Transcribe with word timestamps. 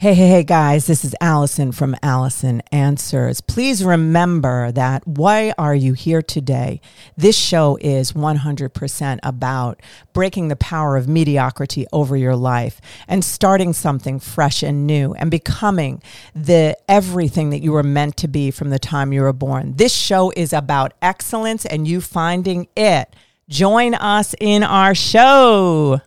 Hey, 0.00 0.14
hey, 0.14 0.28
hey, 0.28 0.44
guys, 0.44 0.86
this 0.86 1.04
is 1.04 1.14
Allison 1.20 1.72
from 1.72 1.94
Allison 2.02 2.62
Answers. 2.72 3.42
Please 3.42 3.84
remember 3.84 4.72
that 4.72 5.06
why 5.06 5.52
are 5.58 5.74
you 5.74 5.92
here 5.92 6.22
today? 6.22 6.80
This 7.18 7.36
show 7.36 7.76
is 7.82 8.12
100% 8.12 9.18
about 9.22 9.82
breaking 10.14 10.48
the 10.48 10.56
power 10.56 10.96
of 10.96 11.06
mediocrity 11.06 11.86
over 11.92 12.16
your 12.16 12.34
life 12.34 12.80
and 13.08 13.22
starting 13.22 13.74
something 13.74 14.20
fresh 14.20 14.62
and 14.62 14.86
new 14.86 15.12
and 15.12 15.30
becoming 15.30 16.02
the 16.34 16.78
everything 16.88 17.50
that 17.50 17.60
you 17.60 17.72
were 17.72 17.82
meant 17.82 18.16
to 18.16 18.26
be 18.26 18.50
from 18.50 18.70
the 18.70 18.78
time 18.78 19.12
you 19.12 19.20
were 19.20 19.34
born. 19.34 19.76
This 19.76 19.94
show 19.94 20.32
is 20.34 20.54
about 20.54 20.94
excellence 21.02 21.66
and 21.66 21.86
you 21.86 22.00
finding 22.00 22.68
it. 22.74 23.14
Join 23.50 23.92
us 23.92 24.34
in 24.40 24.62
our 24.62 24.94
show. 24.94 26.00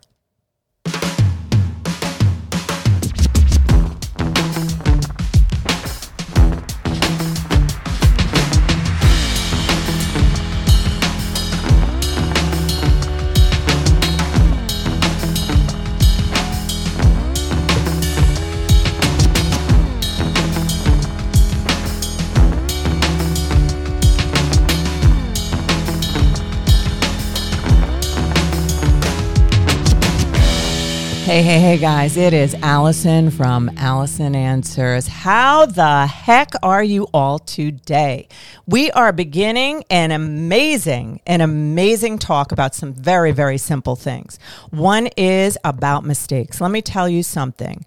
Hey, 31.34 31.42
hey, 31.42 31.60
hey, 31.60 31.78
guys, 31.80 32.16
it 32.16 32.32
is 32.32 32.54
Allison 32.62 33.32
from 33.32 33.72
Allison 33.78 34.36
Answers. 34.36 35.08
How 35.08 35.66
the 35.66 36.06
heck 36.06 36.52
are 36.62 36.84
you 36.84 37.08
all 37.12 37.40
today? 37.40 38.28
We 38.68 38.92
are 38.92 39.12
beginning 39.12 39.84
an 39.90 40.12
amazing, 40.12 41.22
an 41.26 41.42
amazing 41.42 42.20
talk 42.20 42.52
about 42.52 42.76
some 42.76 42.94
very, 42.94 43.32
very 43.32 43.58
simple 43.58 43.96
things. 43.96 44.38
One 44.70 45.08
is 45.18 45.58
about 45.64 46.06
mistakes. 46.06 46.62
Let 46.62 46.70
me 46.70 46.84
tell 46.84 47.10
you 47.10 47.24
something. 47.24 47.84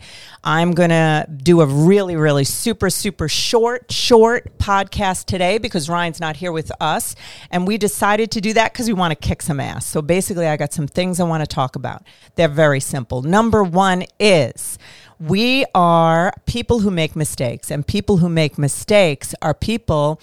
I'm 0.47 0.75
going 0.75 0.91
to 0.91 1.27
do 1.29 1.61
a 1.61 1.67
really, 1.67 2.15
really 2.15 2.45
super, 2.45 2.89
super 2.89 3.29
short, 3.29 3.91
short 3.91 4.57
podcast 4.59 5.25
today 5.25 5.59
because 5.59 5.89
Ryan's 5.89 6.21
not 6.21 6.37
here 6.37 6.53
with 6.53 6.71
us. 6.81 7.17
And 7.51 7.67
we 7.67 7.77
decided 7.79 8.31
to 8.31 8.41
do 8.41 8.53
that 8.53 8.73
because 8.73 8.87
we 8.87 8.93
want 8.93 9.11
to 9.11 9.17
kick 9.17 9.43
some 9.43 9.59
ass. 9.59 9.85
So 9.85 10.01
basically, 10.01 10.47
I 10.47 10.57
got 10.57 10.73
some 10.73 10.87
things 10.87 11.19
I 11.19 11.25
want 11.25 11.43
to 11.43 11.53
talk 11.53 11.75
about. 11.75 12.05
They're 12.37 12.47
very 12.47 12.79
simple. 12.79 13.23
Number 13.23 13.65
one 13.65 14.05
is 14.21 14.79
we 15.19 15.65
are 15.75 16.33
people 16.47 16.79
who 16.79 16.93
make 16.93 17.17
mistakes, 17.17 17.73
and 17.73 17.85
people 17.85 18.19
who 18.19 18.29
make 18.29 18.57
mistakes 18.57 19.35
are 19.43 19.53
people 19.53 20.21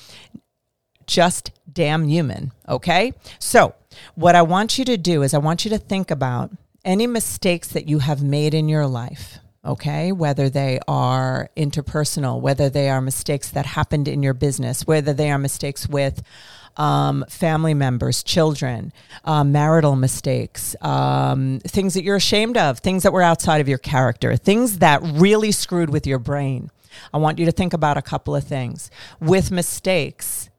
just 1.06 1.52
damn 1.70 2.08
human. 2.08 2.54
Okay. 2.70 3.12
So, 3.40 3.76
what 4.16 4.36
I 4.36 4.42
want 4.42 4.78
you 4.78 4.86
to 4.86 4.96
do 4.96 5.22
is, 5.22 5.34
I 5.34 5.40
want 5.40 5.66
you 5.66 5.72
to 5.72 5.78
think 5.78 6.10
about 6.12 6.52
any 6.86 7.08
mistakes 7.08 7.68
that 7.70 7.90
you 7.90 8.00
have 8.00 8.24
made 8.24 8.54
in 8.54 8.70
your 8.70 8.88
life 8.88 9.40
okay? 9.66 10.12
Whether 10.12 10.50
they 10.50 10.80
are 10.88 11.50
interpersonal, 11.56 12.42
whether 12.42 12.70
they 12.70 12.90
are 12.90 13.02
mistakes 13.02 13.50
that 13.52 13.66
happened 13.66 14.08
in 14.08 14.24
your 14.24 14.34
business, 14.34 14.86
whether 14.86 15.14
they 15.14 15.32
are 15.32 15.38
mistakes 15.38 15.88
with 15.88 16.24
um, 16.76 17.24
family 17.30 17.74
members, 17.74 18.24
children, 18.24 18.92
uh, 19.26 19.44
marital 19.44 19.96
mistakes, 19.96 20.76
um, 20.82 21.60
things 21.60 21.94
that 21.94 22.04
you're 22.04 22.16
ashamed 22.16 22.58
of, 22.58 22.80
things 22.80 23.04
that 23.04 23.14
were 23.14 23.22
outside 23.22 23.62
of 23.62 23.70
your 23.70 23.78
character, 23.78 24.36
things 24.36 24.80
that 24.80 25.02
really 25.04 25.52
screwed 25.52 25.90
with 25.90 26.08
your 26.08 26.20
brain. 26.20 26.72
I 27.14 27.18
want 27.18 27.40
you 27.40 27.46
to 27.46 27.52
think 27.52 27.74
about 27.74 27.98
a 27.98 28.02
couple 28.02 28.36
of 28.36 28.44
things. 28.44 28.90
With 29.20 29.52
mistakes, 29.52 30.50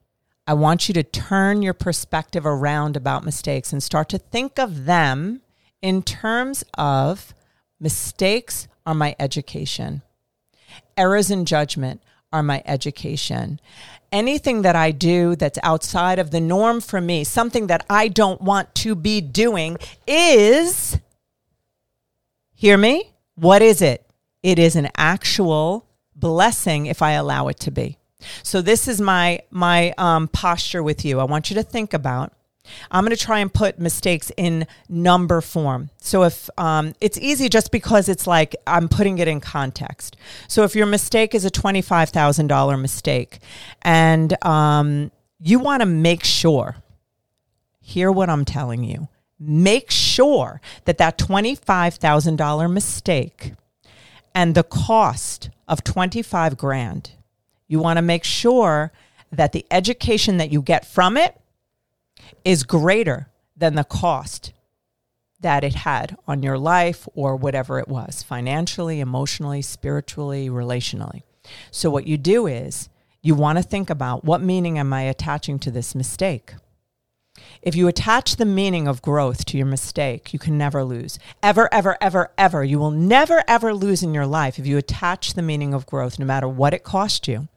I 0.47 0.55
want 0.55 0.89
you 0.89 0.95
to 0.95 1.03
turn 1.03 1.63
your 1.63 1.75
perspective 1.75 2.45
around 2.45 2.97
about 2.97 3.25
mistakes 3.25 3.73
and 3.73 3.83
start 3.83 4.09
to 4.11 4.19
think 4.19 4.59
of 4.59 4.85
them 4.85 5.41
in 5.81 6.03
terms 6.03 6.65
of 6.75 7.35
mistakes 7.81 8.69
are 8.87 8.95
my 8.95 9.17
education. 9.19 10.03
Errors 10.97 11.31
in 11.31 11.45
judgment 11.45 12.03
are 12.33 12.43
my 12.43 12.63
education. 12.67 13.61
Anything 14.13 14.63
that 14.63 14.77
I 14.77 14.91
do 14.91 15.37
that's 15.37 15.59
outside 15.63 16.19
of 16.19 16.31
the 16.31 16.41
norm 16.41 16.81
for 16.81 17.01
me, 17.01 17.25
something 17.25 17.69
that 17.69 17.85
I 17.89 18.09
don't 18.09 18.41
want 18.41 18.75
to 18.77 18.95
be 18.95 19.21
doing, 19.21 19.77
is 20.07 20.99
hear 22.55 22.77
me? 22.77 23.13
What 23.35 23.63
is 23.63 23.83
it? 23.83 24.09
It 24.43 24.59
is 24.59 24.77
an 24.77 24.89
actual 24.97 25.87
blessing 26.15 26.87
if 26.87 27.03
I 27.03 27.13
allow 27.13 27.49
it 27.49 27.59
to 27.61 27.71
be. 27.71 27.99
So 28.43 28.63
this 28.63 28.89
is 28.89 29.01
my 29.01 29.41
my 29.51 29.95
um, 29.99 30.29
posture 30.29 30.83
with 30.83 31.05
you. 31.05 31.21
I 31.21 31.25
want 31.25 31.51
you 31.51 31.57
to 31.57 31.63
think 31.63 31.93
about 31.93 32.33
I'm 32.91 33.05
going 33.05 33.17
to 33.17 33.23
try 33.23 33.41
and 33.41 33.53
put 33.53 33.79
mistakes 33.79 34.33
in 34.37 34.67
number 34.89 35.41
form. 35.41 35.91
So 35.99 36.23
if 36.23 36.49
um, 36.59 36.95
it's 37.01 37.19
easy 37.19 37.49
just 37.49 37.71
because 37.71 38.09
it's 38.09 38.27
like 38.27 38.57
I'm 38.67 38.89
putting 38.89 39.19
it 39.19 39.29
in 39.29 39.41
context. 39.41 40.17
So 40.49 40.65
if 40.65 40.75
your 40.75 40.87
mistake 40.87 41.35
is 41.35 41.45
a 41.45 41.51
$25,000 41.51 42.81
mistake 42.81 43.39
and 43.83 44.45
um, 44.45 45.11
you 45.39 45.59
want 45.59 45.81
to 45.81 45.87
make 45.87 46.25
sure, 46.25 46.77
hear 47.81 48.11
what 48.11 48.31
I'm 48.31 48.45
telling 48.45 48.85
you, 48.85 49.09
make 49.39 49.91
sure 49.91 50.61
that 50.85 50.99
that 50.99 51.19
$25,000 51.19 52.73
mistake 52.73 53.53
and 54.35 54.55
the 54.55 54.63
cost 54.63 55.51
of 55.69 55.85
25 55.85 56.57
grand, 56.57 57.13
you 57.69 57.79
want 57.79 57.99
to 57.99 58.03
make 58.03 58.25
sure 58.25 58.93
that 59.31 59.53
the 59.53 59.67
education 59.71 60.37
that 60.39 60.51
you 60.51 60.63
get 60.63 60.87
from 60.87 61.17
it 61.17 61.41
is 62.45 62.63
greater 62.63 63.29
than 63.57 63.75
the 63.75 63.85
cost 63.85 64.53
that 65.41 65.65
it 65.65 65.75
had 65.75 66.17
on 66.27 66.43
your 66.43 66.59
life 66.59 67.07
or 67.15 67.37
whatever 67.37 67.79
it 67.79 67.89
was 67.89 68.23
financially, 68.23 69.01
emotionally, 69.01 69.63
spiritually, 69.63 70.49
relationally. 70.49 71.23
So, 71.71 71.91
what 71.91 72.07
you 72.07 72.17
do 72.17 72.47
is 72.47 72.89
you 73.23 73.35
want 73.35 73.59
to 73.59 73.63
think 73.63 73.91
about 73.91 74.25
what 74.25 74.41
meaning 74.41 74.79
am 74.79 74.93
I 74.93 75.03
attaching 75.03 75.59
to 75.61 75.71
this 75.71 75.95
mistake? 75.95 76.55
If 77.63 77.75
you 77.75 77.89
attach 77.89 78.37
the 78.37 78.45
meaning 78.45 78.87
of 78.87 79.03
growth 79.03 79.45
to 79.47 79.57
your 79.57 79.67
mistake, 79.67 80.33
you 80.33 80.39
can 80.39 80.57
never 80.57 80.85
lose. 80.85 81.19
Ever, 81.43 81.69
ever, 81.73 81.97
ever, 82.01 82.31
ever. 82.39 82.63
You 82.63 82.79
will 82.79 82.91
never, 82.91 83.43
ever 83.49 83.75
lose 83.75 84.03
in 84.03 84.15
your 84.15 84.27
life 84.27 84.59
if 84.59 84.67
you 84.67 84.79
attach 84.79 85.35
the 85.35 85.43
meaning 85.43 85.75
of 85.75 85.87
growth, 85.87 86.19
no 86.19 86.27
matter 86.27 86.49
what 86.49 86.75
it 86.75 86.85
cost 86.85 87.27
you. 87.27 87.49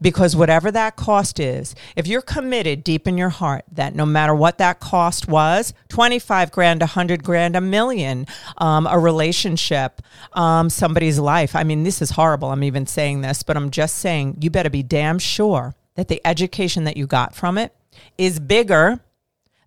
Because 0.00 0.36
whatever 0.36 0.70
that 0.70 0.96
cost 0.96 1.40
is, 1.40 1.74
if 1.96 2.06
you're 2.06 2.22
committed 2.22 2.84
deep 2.84 3.08
in 3.08 3.18
your 3.18 3.30
heart 3.30 3.64
that 3.72 3.94
no 3.94 4.06
matter 4.06 4.34
what 4.34 4.58
that 4.58 4.78
cost 4.78 5.26
was 5.26 5.74
25 5.88 6.52
grand, 6.52 6.80
100 6.80 7.24
grand, 7.24 7.56
a 7.56 7.60
million, 7.60 8.26
um, 8.58 8.86
a 8.86 8.98
relationship, 8.98 10.00
um, 10.34 10.70
somebody's 10.70 11.18
life. 11.18 11.56
I 11.56 11.64
mean, 11.64 11.82
this 11.82 12.00
is 12.00 12.10
horrible. 12.10 12.50
I'm 12.50 12.62
even 12.62 12.86
saying 12.86 13.22
this, 13.22 13.42
but 13.42 13.56
I'm 13.56 13.70
just 13.70 13.96
saying 13.96 14.38
you 14.40 14.50
better 14.50 14.70
be 14.70 14.82
damn 14.82 15.18
sure 15.18 15.74
that 15.96 16.08
the 16.08 16.20
education 16.24 16.84
that 16.84 16.96
you 16.96 17.06
got 17.06 17.34
from 17.34 17.58
it 17.58 17.74
is 18.16 18.38
bigger 18.38 19.00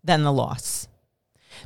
than 0.03 0.23
the 0.23 0.31
loss. 0.31 0.88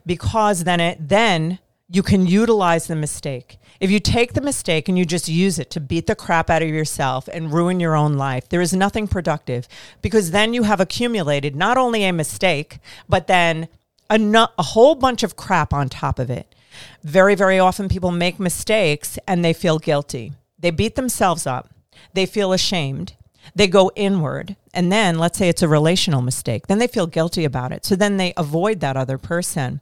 Because 0.05 0.63
then 0.63 0.79
it 0.79 0.97
then 1.07 1.59
you 1.89 2.01
can 2.01 2.25
utilize 2.25 2.87
the 2.87 2.95
mistake. 2.95 3.57
If 3.79 3.91
you 3.91 3.99
take 3.99 4.33
the 4.33 4.41
mistake 4.41 4.87
and 4.89 4.97
you 4.97 5.05
just 5.05 5.27
use 5.27 5.59
it 5.59 5.69
to 5.71 5.79
beat 5.79 6.07
the 6.07 6.15
crap 6.15 6.49
out 6.49 6.63
of 6.63 6.69
yourself 6.69 7.27
and 7.31 7.53
ruin 7.53 7.79
your 7.79 7.95
own 7.95 8.13
life, 8.13 8.49
there 8.49 8.61
is 8.61 8.73
nothing 8.73 9.07
productive 9.07 9.67
because 10.01 10.31
then 10.31 10.53
you 10.53 10.63
have 10.63 10.79
accumulated 10.79 11.55
not 11.55 11.77
only 11.77 12.03
a 12.03 12.13
mistake, 12.13 12.79
but 13.07 13.27
then 13.27 13.67
a, 14.09 14.17
no- 14.17 14.47
a 14.57 14.63
whole 14.63 14.95
bunch 14.95 15.23
of 15.23 15.35
crap 15.35 15.73
on 15.73 15.89
top 15.89 16.17
of 16.17 16.29
it. 16.29 16.53
Very, 17.03 17.35
very 17.35 17.59
often 17.59 17.87
people 17.87 18.11
make 18.11 18.39
mistakes 18.39 19.19
and 19.27 19.43
they 19.43 19.53
feel 19.53 19.77
guilty. 19.77 20.33
They 20.57 20.71
beat 20.71 20.95
themselves 20.95 21.45
up. 21.45 21.69
They 22.13 22.25
feel 22.25 22.53
ashamed. 22.53 23.13
They 23.53 23.67
go 23.67 23.91
inward. 23.95 24.55
And 24.73 24.91
then, 24.91 25.19
let's 25.19 25.37
say 25.37 25.49
it's 25.49 25.61
a 25.61 25.67
relational 25.67 26.21
mistake, 26.21 26.67
then 26.67 26.79
they 26.79 26.87
feel 26.87 27.07
guilty 27.07 27.45
about 27.45 27.71
it. 27.71 27.85
So 27.85 27.95
then 27.95 28.17
they 28.17 28.33
avoid 28.35 28.79
that 28.79 28.97
other 28.97 29.17
person. 29.17 29.81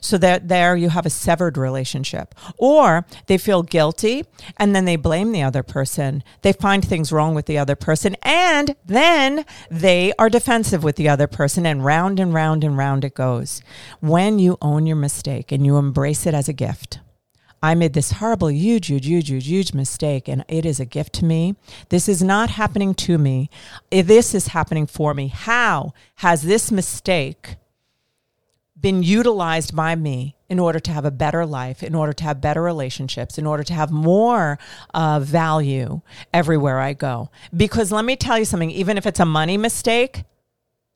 So 0.00 0.18
that 0.18 0.48
there 0.48 0.76
you 0.76 0.90
have 0.90 1.06
a 1.06 1.10
severed 1.10 1.56
relationship. 1.56 2.34
Or 2.56 3.06
they 3.26 3.38
feel 3.38 3.62
guilty 3.62 4.24
and 4.56 4.74
then 4.74 4.84
they 4.84 4.96
blame 4.96 5.32
the 5.32 5.42
other 5.42 5.62
person. 5.62 6.22
They 6.42 6.52
find 6.52 6.84
things 6.84 7.12
wrong 7.12 7.34
with 7.34 7.46
the 7.46 7.58
other 7.58 7.76
person 7.76 8.16
and 8.22 8.76
then 8.84 9.44
they 9.70 10.12
are 10.18 10.28
defensive 10.28 10.84
with 10.84 10.96
the 10.96 11.08
other 11.08 11.26
person 11.26 11.66
and 11.66 11.84
round 11.84 12.20
and 12.20 12.32
round 12.34 12.64
and 12.64 12.76
round 12.76 13.04
it 13.04 13.14
goes. 13.14 13.62
When 14.00 14.38
you 14.38 14.58
own 14.62 14.86
your 14.86 14.96
mistake 14.96 15.52
and 15.52 15.64
you 15.64 15.76
embrace 15.76 16.26
it 16.26 16.34
as 16.34 16.48
a 16.48 16.52
gift. 16.52 17.00
I 17.62 17.74
made 17.74 17.92
this 17.92 18.12
horrible, 18.12 18.50
huge, 18.50 18.86
huge, 18.86 19.06
huge, 19.06 19.28
huge, 19.28 19.46
huge 19.46 19.74
mistake, 19.74 20.28
and 20.28 20.44
it 20.48 20.64
is 20.64 20.80
a 20.80 20.86
gift 20.86 21.12
to 21.14 21.26
me. 21.26 21.56
This 21.90 22.08
is 22.08 22.22
not 22.22 22.50
happening 22.50 22.94
to 22.94 23.18
me. 23.18 23.50
This 23.90 24.34
is 24.34 24.48
happening 24.48 24.86
for 24.86 25.12
me. 25.12 25.28
How 25.28 25.92
has 26.16 26.42
this 26.42 26.72
mistake 26.72 27.56
been 28.80 29.02
utilized 29.02 29.74
by 29.74 29.94
me 29.94 30.36
in 30.48 30.58
order 30.58 30.80
to 30.80 30.90
have 30.90 31.04
a 31.04 31.10
better 31.10 31.46
life, 31.46 31.82
in 31.82 31.94
order 31.94 32.12
to 32.12 32.24
have 32.24 32.40
better 32.40 32.62
relationships, 32.62 33.38
in 33.38 33.46
order 33.46 33.62
to 33.62 33.72
have 33.72 33.90
more 33.90 34.58
uh, 34.94 35.20
value 35.20 36.00
everywhere 36.32 36.80
I 36.80 36.92
go. 36.92 37.30
Because 37.56 37.92
let 37.92 38.04
me 38.04 38.16
tell 38.16 38.38
you 38.38 38.44
something, 38.44 38.70
even 38.70 38.98
if 38.98 39.06
it's 39.06 39.20
a 39.20 39.24
money 39.24 39.56
mistake, 39.56 40.24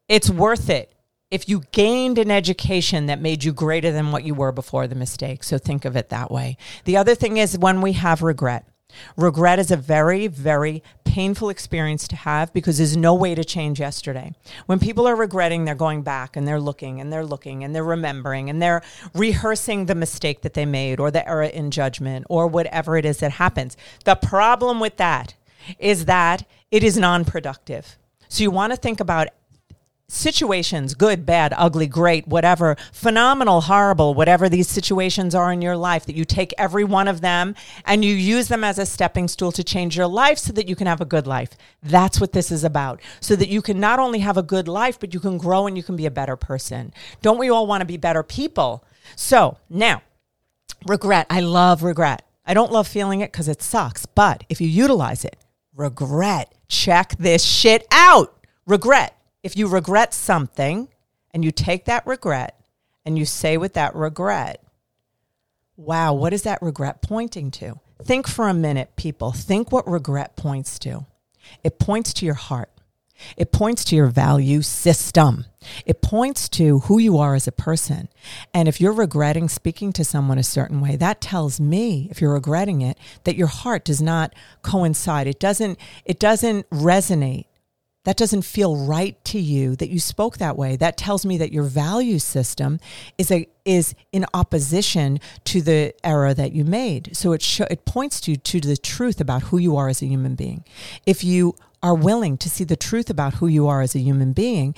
it's 0.08 0.28
worth 0.28 0.68
it 0.68 0.94
if 1.30 1.48
you 1.48 1.62
gained 1.72 2.18
an 2.18 2.30
education 2.30 3.06
that 3.06 3.20
made 3.20 3.42
you 3.42 3.52
greater 3.52 3.90
than 3.90 4.12
what 4.12 4.24
you 4.24 4.34
were 4.34 4.52
before 4.52 4.86
the 4.86 4.94
mistake. 4.94 5.42
So 5.42 5.58
think 5.58 5.84
of 5.84 5.96
it 5.96 6.10
that 6.10 6.30
way. 6.30 6.56
The 6.84 6.96
other 6.96 7.14
thing 7.14 7.38
is 7.38 7.58
when 7.58 7.80
we 7.80 7.92
have 7.92 8.22
regret. 8.22 8.68
Regret 9.16 9.58
is 9.58 9.70
a 9.70 9.76
very, 9.76 10.28
very 10.28 10.82
painful 11.14 11.48
experience 11.48 12.08
to 12.08 12.16
have 12.16 12.52
because 12.52 12.78
there's 12.78 12.96
no 12.96 13.14
way 13.14 13.36
to 13.36 13.44
change 13.44 13.78
yesterday. 13.78 14.32
When 14.66 14.80
people 14.80 15.06
are 15.06 15.14
regretting, 15.14 15.64
they're 15.64 15.76
going 15.76 16.02
back 16.02 16.36
and 16.36 16.46
they're 16.46 16.58
looking 16.58 17.00
and 17.00 17.12
they're 17.12 17.24
looking 17.24 17.62
and 17.62 17.72
they're 17.72 17.84
remembering 17.84 18.50
and 18.50 18.60
they're 18.60 18.82
rehearsing 19.14 19.86
the 19.86 19.94
mistake 19.94 20.42
that 20.42 20.54
they 20.54 20.66
made 20.66 20.98
or 20.98 21.12
the 21.12 21.24
error 21.28 21.44
in 21.44 21.70
judgment 21.70 22.26
or 22.28 22.48
whatever 22.48 22.96
it 22.96 23.04
is 23.04 23.18
that 23.18 23.30
happens. 23.30 23.76
The 24.04 24.16
problem 24.16 24.80
with 24.80 24.96
that 24.96 25.36
is 25.78 26.06
that 26.06 26.48
it 26.72 26.82
is 26.82 26.98
non 26.98 27.24
productive. 27.24 27.96
So 28.26 28.42
you 28.42 28.50
want 28.50 28.72
to 28.72 28.76
think 28.76 28.98
about 28.98 29.28
situations 30.14 30.94
good, 30.94 31.26
bad, 31.26 31.52
ugly, 31.56 31.86
great, 31.86 32.26
whatever, 32.26 32.76
phenomenal, 32.92 33.62
horrible, 33.62 34.14
whatever 34.14 34.48
these 34.48 34.68
situations 34.68 35.34
are 35.34 35.52
in 35.52 35.60
your 35.60 35.76
life, 35.76 36.06
that 36.06 36.16
you 36.16 36.24
take 36.24 36.54
every 36.56 36.84
one 36.84 37.08
of 37.08 37.20
them 37.20 37.54
and 37.84 38.04
you 38.04 38.14
use 38.14 38.48
them 38.48 38.64
as 38.64 38.78
a 38.78 38.86
stepping 38.86 39.28
stool 39.28 39.52
to 39.52 39.64
change 39.64 39.96
your 39.96 40.06
life 40.06 40.38
so 40.38 40.52
that 40.52 40.68
you 40.68 40.76
can 40.76 40.86
have 40.86 41.00
a 41.00 41.04
good 41.04 41.26
life. 41.26 41.50
That's 41.82 42.20
what 42.20 42.32
this 42.32 42.50
is 42.50 42.64
about. 42.64 43.00
So 43.20 43.36
that 43.36 43.48
you 43.48 43.62
can 43.62 43.80
not 43.80 43.98
only 43.98 44.20
have 44.20 44.36
a 44.36 44.42
good 44.42 44.68
life, 44.68 44.98
but 44.98 45.12
you 45.12 45.20
can 45.20 45.38
grow 45.38 45.66
and 45.66 45.76
you 45.76 45.82
can 45.82 45.96
be 45.96 46.06
a 46.06 46.10
better 46.10 46.36
person. 46.36 46.92
Don't 47.22 47.38
we 47.38 47.50
all 47.50 47.66
want 47.66 47.80
to 47.80 47.86
be 47.86 47.96
better 47.96 48.22
people? 48.22 48.84
So 49.16 49.58
now, 49.68 50.02
regret. 50.86 51.26
I 51.30 51.40
love 51.40 51.82
regret. 51.82 52.26
I 52.46 52.54
don't 52.54 52.72
love 52.72 52.86
feeling 52.86 53.20
it 53.20 53.32
because 53.32 53.48
it 53.48 53.62
sucks. 53.62 54.06
But 54.06 54.44
if 54.48 54.60
you 54.60 54.68
utilize 54.68 55.24
it, 55.24 55.36
regret, 55.74 56.54
check 56.68 57.16
this 57.18 57.42
shit 57.42 57.86
out. 57.90 58.38
Regret 58.66 59.14
if 59.44 59.56
you 59.58 59.68
regret 59.68 60.14
something 60.14 60.88
and 61.32 61.44
you 61.44 61.52
take 61.52 61.84
that 61.84 62.04
regret 62.06 62.58
and 63.04 63.18
you 63.18 63.26
say 63.26 63.58
with 63.58 63.74
that 63.74 63.94
regret, 63.94 64.64
wow, 65.76 66.14
what 66.14 66.32
is 66.32 66.42
that 66.42 66.62
regret 66.62 67.02
pointing 67.02 67.50
to? 67.50 67.78
Think 68.02 68.26
for 68.26 68.48
a 68.48 68.54
minute, 68.54 68.96
people. 68.96 69.32
Think 69.32 69.70
what 69.70 69.86
regret 69.86 70.34
points 70.34 70.78
to. 70.80 71.04
It 71.62 71.78
points 71.78 72.14
to 72.14 72.24
your 72.24 72.34
heart. 72.34 72.70
It 73.36 73.52
points 73.52 73.84
to 73.86 73.96
your 73.96 74.06
value 74.06 74.62
system. 74.62 75.44
It 75.84 76.00
points 76.00 76.48
to 76.50 76.80
who 76.80 76.98
you 76.98 77.18
are 77.18 77.34
as 77.34 77.46
a 77.46 77.52
person. 77.52 78.08
And 78.52 78.66
if 78.66 78.80
you're 78.80 78.92
regretting 78.92 79.48
speaking 79.48 79.92
to 79.92 80.04
someone 80.04 80.38
a 80.38 80.42
certain 80.42 80.80
way, 80.80 80.96
that 80.96 81.20
tells 81.20 81.60
me, 81.60 82.08
if 82.10 82.20
you're 82.20 82.32
regretting 82.32 82.80
it, 82.80 82.98
that 83.24 83.36
your 83.36 83.46
heart 83.46 83.84
does 83.84 84.00
not 84.00 84.34
coincide. 84.62 85.26
It 85.26 85.38
doesn't 85.38 85.78
it 86.04 86.18
doesn't 86.18 86.68
resonate 86.70 87.46
that 88.04 88.16
doesn't 88.16 88.42
feel 88.42 88.76
right 88.76 89.22
to 89.24 89.38
you 89.38 89.74
that 89.76 89.88
you 89.88 89.98
spoke 89.98 90.38
that 90.38 90.56
way 90.56 90.76
that 90.76 90.96
tells 90.96 91.26
me 91.26 91.36
that 91.38 91.52
your 91.52 91.64
value 91.64 92.18
system 92.18 92.78
is 93.18 93.30
a 93.30 93.46
is 93.64 93.94
in 94.12 94.24
opposition 94.34 95.18
to 95.44 95.62
the 95.62 95.94
error 96.04 96.32
that 96.34 96.52
you 96.52 96.64
made 96.64 97.16
so 97.16 97.32
it 97.32 97.42
sh- 97.42 97.60
it 97.70 97.84
points 97.84 98.28
you 98.28 98.36
to 98.36 98.60
the 98.60 98.76
truth 98.76 99.20
about 99.20 99.44
who 99.44 99.58
you 99.58 99.76
are 99.76 99.88
as 99.88 100.02
a 100.02 100.06
human 100.06 100.34
being 100.34 100.64
if 101.06 101.24
you 101.24 101.54
are 101.82 101.94
willing 101.94 102.38
to 102.38 102.48
see 102.48 102.64
the 102.64 102.76
truth 102.76 103.10
about 103.10 103.34
who 103.34 103.46
you 103.46 103.66
are 103.66 103.82
as 103.82 103.94
a 103.94 104.00
human 104.00 104.32
being 104.32 104.74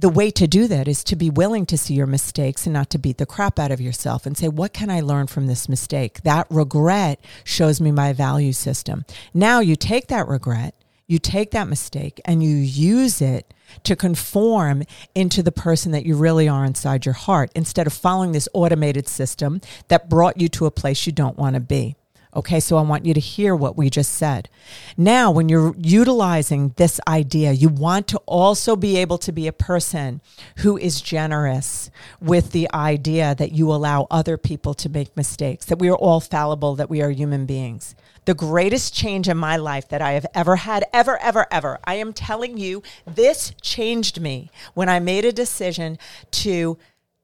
the 0.00 0.08
way 0.08 0.30
to 0.30 0.46
do 0.46 0.66
that 0.66 0.88
is 0.88 1.04
to 1.04 1.14
be 1.14 1.28
willing 1.28 1.66
to 1.66 1.76
see 1.76 1.92
your 1.92 2.06
mistakes 2.06 2.64
and 2.64 2.72
not 2.72 2.88
to 2.88 2.98
beat 2.98 3.18
the 3.18 3.26
crap 3.26 3.58
out 3.58 3.70
of 3.70 3.82
yourself 3.82 4.24
and 4.24 4.34
say, 4.34 4.48
What 4.48 4.72
can 4.72 4.88
I 4.88 5.00
learn 5.00 5.26
from 5.26 5.46
this 5.46 5.68
mistake? 5.68 6.22
That 6.22 6.46
regret 6.48 7.22
shows 7.44 7.82
me 7.82 7.92
my 7.92 8.14
value 8.14 8.52
system. 8.52 9.04
Now 9.34 9.60
you 9.60 9.76
take 9.76 10.06
that 10.06 10.26
regret 10.26 10.74
you 11.10 11.18
take 11.18 11.50
that 11.50 11.66
mistake 11.66 12.20
and 12.24 12.40
you 12.40 12.54
use 12.54 13.20
it 13.20 13.52
to 13.82 13.96
conform 13.96 14.84
into 15.12 15.42
the 15.42 15.50
person 15.50 15.90
that 15.90 16.06
you 16.06 16.14
really 16.14 16.48
are 16.48 16.64
inside 16.64 17.04
your 17.04 17.14
heart 17.14 17.50
instead 17.56 17.86
of 17.88 17.92
following 17.92 18.30
this 18.30 18.48
automated 18.54 19.08
system 19.08 19.60
that 19.88 20.08
brought 20.08 20.40
you 20.40 20.48
to 20.48 20.66
a 20.66 20.70
place 20.70 21.06
you 21.06 21.12
don't 21.12 21.36
want 21.36 21.54
to 21.54 21.60
be. 21.60 21.96
Okay, 22.34 22.60
so 22.60 22.76
I 22.76 22.82
want 22.82 23.04
you 23.04 23.12
to 23.12 23.20
hear 23.20 23.56
what 23.56 23.76
we 23.76 23.90
just 23.90 24.12
said. 24.12 24.48
Now, 24.96 25.32
when 25.32 25.48
you're 25.48 25.74
utilizing 25.76 26.74
this 26.76 27.00
idea, 27.08 27.50
you 27.50 27.68
want 27.68 28.06
to 28.08 28.18
also 28.18 28.76
be 28.76 28.96
able 28.98 29.18
to 29.18 29.32
be 29.32 29.48
a 29.48 29.52
person 29.52 30.20
who 30.58 30.78
is 30.78 31.00
generous 31.00 31.90
with 32.20 32.52
the 32.52 32.72
idea 32.72 33.34
that 33.34 33.50
you 33.50 33.72
allow 33.72 34.06
other 34.12 34.36
people 34.36 34.74
to 34.74 34.88
make 34.88 35.16
mistakes, 35.16 35.64
that 35.66 35.80
we 35.80 35.88
are 35.88 35.96
all 35.96 36.20
fallible, 36.20 36.76
that 36.76 36.88
we 36.88 37.02
are 37.02 37.10
human 37.10 37.46
beings 37.46 37.96
the 38.26 38.34
greatest 38.34 38.94
change 38.94 39.28
in 39.28 39.36
my 39.36 39.56
life 39.56 39.88
that 39.88 40.02
I 40.02 40.12
have 40.12 40.26
ever 40.34 40.56
had, 40.56 40.84
ever, 40.92 41.20
ever, 41.20 41.46
ever. 41.50 41.78
I 41.84 41.94
am 41.94 42.12
telling 42.12 42.58
you, 42.58 42.82
this 43.06 43.54
changed 43.60 44.20
me 44.20 44.50
when 44.74 44.88
I 44.88 45.00
made 45.00 45.24
a 45.24 45.32
decision 45.32 45.98
to, 46.32 46.78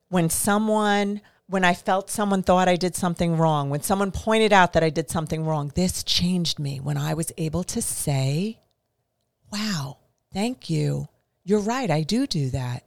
when 0.08 0.30
someone, 0.30 1.20
when 1.48 1.64
I 1.64 1.74
felt 1.74 2.10
someone 2.10 2.42
thought 2.42 2.68
I 2.68 2.76
did 2.76 2.96
something 2.96 3.36
wrong, 3.36 3.70
when 3.70 3.82
someone 3.82 4.10
pointed 4.10 4.52
out 4.52 4.72
that 4.72 4.82
I 4.82 4.90
did 4.90 5.10
something 5.10 5.44
wrong, 5.44 5.70
this 5.74 6.02
changed 6.02 6.58
me 6.58 6.80
when 6.80 6.96
I 6.96 7.14
was 7.14 7.32
able 7.36 7.62
to 7.64 7.80
say, 7.80 8.58
wow, 9.52 9.98
thank 10.32 10.68
you. 10.68 11.08
You're 11.44 11.60
right. 11.60 11.90
I 11.90 12.02
do 12.02 12.26
do 12.26 12.50
that. 12.50 12.82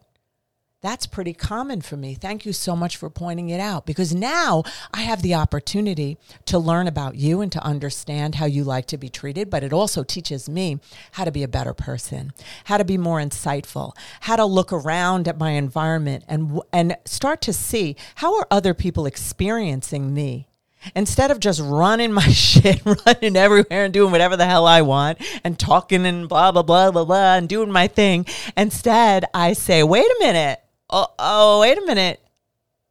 That's 0.81 1.07
pretty 1.07 1.33
common 1.33 1.81
for 1.81 1.97
me. 1.97 2.13
Thank 2.13 2.45
you 2.45 2.53
so 2.53 2.73
much 2.73 2.95
for 2.95 3.09
pointing 3.09 3.49
it 3.49 3.59
out 3.59 3.85
because 3.85 4.15
now 4.15 4.63
I 4.93 5.01
have 5.01 5.21
the 5.21 5.35
opportunity 5.35 6.17
to 6.45 6.57
learn 6.57 6.87
about 6.87 7.15
you 7.15 7.41
and 7.41 7.51
to 7.51 7.61
understand 7.61 8.35
how 8.35 8.45
you 8.45 8.63
like 8.63 8.85
to 8.87 8.97
be 8.97 9.09
treated, 9.09 9.49
but 9.49 9.61
it 9.61 9.73
also 9.73 10.03
teaches 10.03 10.47
me 10.47 10.79
how 11.11 11.25
to 11.25 11.31
be 11.33 11.43
a 11.43 11.49
better 11.49 11.73
person, 11.73 12.31
how 12.63 12.77
to 12.77 12.85
be 12.85 12.97
more 12.97 13.19
insightful, 13.19 13.91
how 14.21 14.37
to 14.37 14.45
look 14.45 14.71
around 14.71 15.27
at 15.27 15.37
my 15.37 15.51
environment 15.51 16.23
and 16.29 16.61
and 16.71 16.95
start 17.03 17.41
to 17.41 17.51
see 17.51 17.97
how 18.15 18.37
are 18.37 18.47
other 18.49 18.73
people 18.73 19.05
experiencing 19.05 20.13
me. 20.13 20.47
Instead 20.95 21.29
of 21.29 21.41
just 21.41 21.59
running 21.59 22.13
my 22.13 22.21
shit, 22.29 22.81
running 22.85 23.35
everywhere 23.35 23.83
and 23.83 23.93
doing 23.93 24.13
whatever 24.13 24.37
the 24.37 24.45
hell 24.45 24.65
I 24.65 24.81
want 24.81 25.17
and 25.43 25.59
talking 25.59 26.05
and 26.05 26.29
blah, 26.29 26.53
blah, 26.53 26.63
blah, 26.63 26.89
blah, 26.91 27.03
blah, 27.03 27.35
and 27.35 27.49
doing 27.49 27.69
my 27.69 27.87
thing, 27.87 28.25
instead 28.55 29.25
I 29.33 29.51
say, 29.51 29.83
wait 29.83 30.05
a 30.05 30.15
minute, 30.19 30.61
oh, 30.89 31.07
oh, 31.17 31.61
wait 31.61 31.77
a 31.77 31.85
minute. 31.85 32.21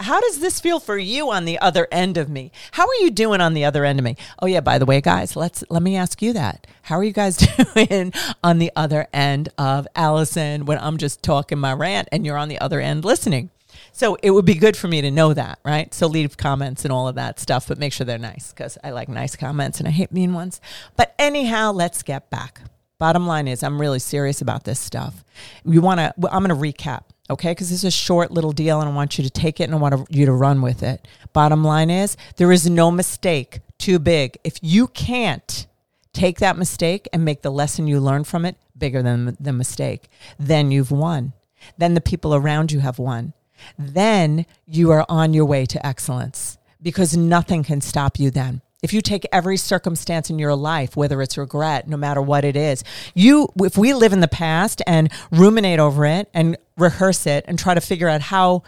How 0.01 0.21
does 0.21 0.39
this 0.39 0.61
feel 0.61 0.79
for 0.79 0.97
you 0.97 1.31
on 1.31 1.45
the 1.45 1.59
other 1.59 1.89
end 1.91 2.17
of 2.17 2.29
me? 2.29 2.53
How 2.71 2.85
are 2.85 3.01
you 3.01 3.11
doing 3.11 3.41
on 3.41 3.55
the 3.55 3.65
other 3.65 3.85
end 3.85 3.99
of 3.99 4.05
me? 4.05 4.17
Oh 4.41 4.47
yeah, 4.47 4.61
by 4.61 4.79
the 4.79 4.87
way, 4.87 5.01
guys, 5.01 5.35
let's 5.35 5.65
let 5.71 5.83
me 5.83 5.97
ask 5.97 6.23
you 6.23 6.33
that. 6.35 6.69
How 6.83 6.97
are 6.97 7.05
you 7.05 7.13
guys 7.13 7.37
doing 7.75 8.13
on 8.45 8.59
the 8.59 8.71
other 8.77 9.09
end 9.13 9.49
of 9.59 9.89
Allison 9.97 10.67
when 10.67 10.79
I'm 10.79 10.99
just 10.99 11.23
talking 11.25 11.59
my 11.59 11.73
rant 11.73 12.09
and 12.13 12.25
you're 12.25 12.37
on 12.37 12.49
the 12.49 12.61
other 12.61 12.81
end 12.81 13.05
listening? 13.05 13.51
So 13.91 14.17
it 14.23 14.31
would 14.31 14.45
be 14.45 14.55
good 14.55 14.77
for 14.77 14.87
me 14.87 15.01
to 15.03 15.11
know 15.11 15.35
that, 15.35 15.59
right? 15.65 15.93
So 15.93 16.07
leave 16.07 16.37
comments 16.37 16.85
and 16.85 16.93
all 16.93 17.09
of 17.09 17.17
that 17.17 17.41
stuff, 17.41 17.67
but 17.67 17.79
make 17.79 17.93
sure 17.93 18.05
they're 18.05 18.19
nice 18.19 18.53
because 18.53 18.79
I 18.85 18.91
like 18.91 19.09
nice 19.09 19.35
comments 19.35 19.81
and 19.81 19.89
I 19.89 19.91
hate 19.91 20.13
mean 20.13 20.33
ones. 20.33 20.61
But 20.97 21.17
anyhow, 21.19 21.73
let's 21.73 22.05
get 22.05 22.31
back. 22.31 22.61
Bottom 22.99 23.27
line 23.27 23.49
is, 23.49 23.65
I'm 23.65 23.81
really 23.81 23.99
serious 23.99 24.41
about 24.41 24.63
this 24.63 24.79
stuff. 24.79 25.25
You 25.65 25.81
want 25.81 25.99
to, 25.99 26.15
I'm 26.31 26.45
going 26.45 26.49
to 26.49 26.55
recap 26.55 27.03
okay? 27.31 27.53
Because 27.53 27.71
this 27.71 27.81
is 27.81 27.85
a 27.85 27.91
short 27.91 28.31
little 28.31 28.53
deal 28.53 28.81
and 28.81 28.89
I 28.89 28.93
want 28.93 29.19
you 29.19 29.25
to 29.25 29.31
take 29.31 29.61
it 29.61 29.65
and 29.65 29.75
I 29.75 29.79
want 29.79 30.11
you 30.11 30.27
to 30.27 30.33
run 30.33 30.63
with 30.63 30.83
it. 30.83 31.07
Bottom 31.33 31.65
line 31.65 31.91
is 31.91 32.17
there 32.37 32.53
is 32.53 32.69
no 32.69 32.91
mistake 32.91 33.61
too 33.79 33.99
big. 33.99 34.39
If 34.45 34.59
you 34.63 34.89
can't 34.89 35.67
take 36.13 36.39
that 36.39 36.57
mistake 36.57 37.09
and 37.13 37.25
make 37.25 37.43
the 37.43 37.51
lesson 37.51 37.87
you 37.87 38.01
learn 38.01 38.25
from 38.25 38.45
it 38.45 38.57
bigger 38.77 39.03
than 39.03 39.37
the 39.39 39.53
mistake, 39.53 40.09
then 40.39 40.71
you've 40.71 40.91
won. 40.91 41.33
Then 41.77 41.95
the 41.95 42.01
people 42.01 42.35
around 42.35 42.73
you 42.73 42.81
have 42.81 42.99
won. 42.99 43.35
Then 43.79 44.47
you 44.67 44.91
are 44.93 45.05
on 45.09 45.35
your 45.35 45.45
way 45.45 45.67
to 45.67 45.85
excellence 45.85 46.59
because 46.81 47.17
nothing 47.17 47.65
can 47.65 47.81
stop 47.81 48.19
you 48.19 48.31
then 48.31 48.63
if 48.83 48.93
you 48.93 49.01
take 49.01 49.27
every 49.33 49.57
circumstance 49.57 50.31
in 50.31 50.39
your 50.39 50.55
life 50.55 50.97
whether 50.97 51.21
it's 51.23 51.39
regret 51.39 51.89
no 51.89 51.97
matter 51.97 52.23
what 52.23 52.45
it 52.45 52.57
is 52.57 52.85
you 53.15 53.49
if 53.57 53.77
we 53.77 53.93
live 53.93 54.13
in 54.13 54.21
the 54.21 54.29
past 54.29 54.83
and 54.87 55.11
ruminate 55.31 55.79
over 55.79 56.05
it 56.05 56.29
and 56.33 56.57
rehearse 56.77 57.27
it 57.27 57.45
and 57.49 57.59
try 57.59 57.75
to 57.75 57.81
figure 57.81 58.09
out 58.09 58.21
how 58.21 58.63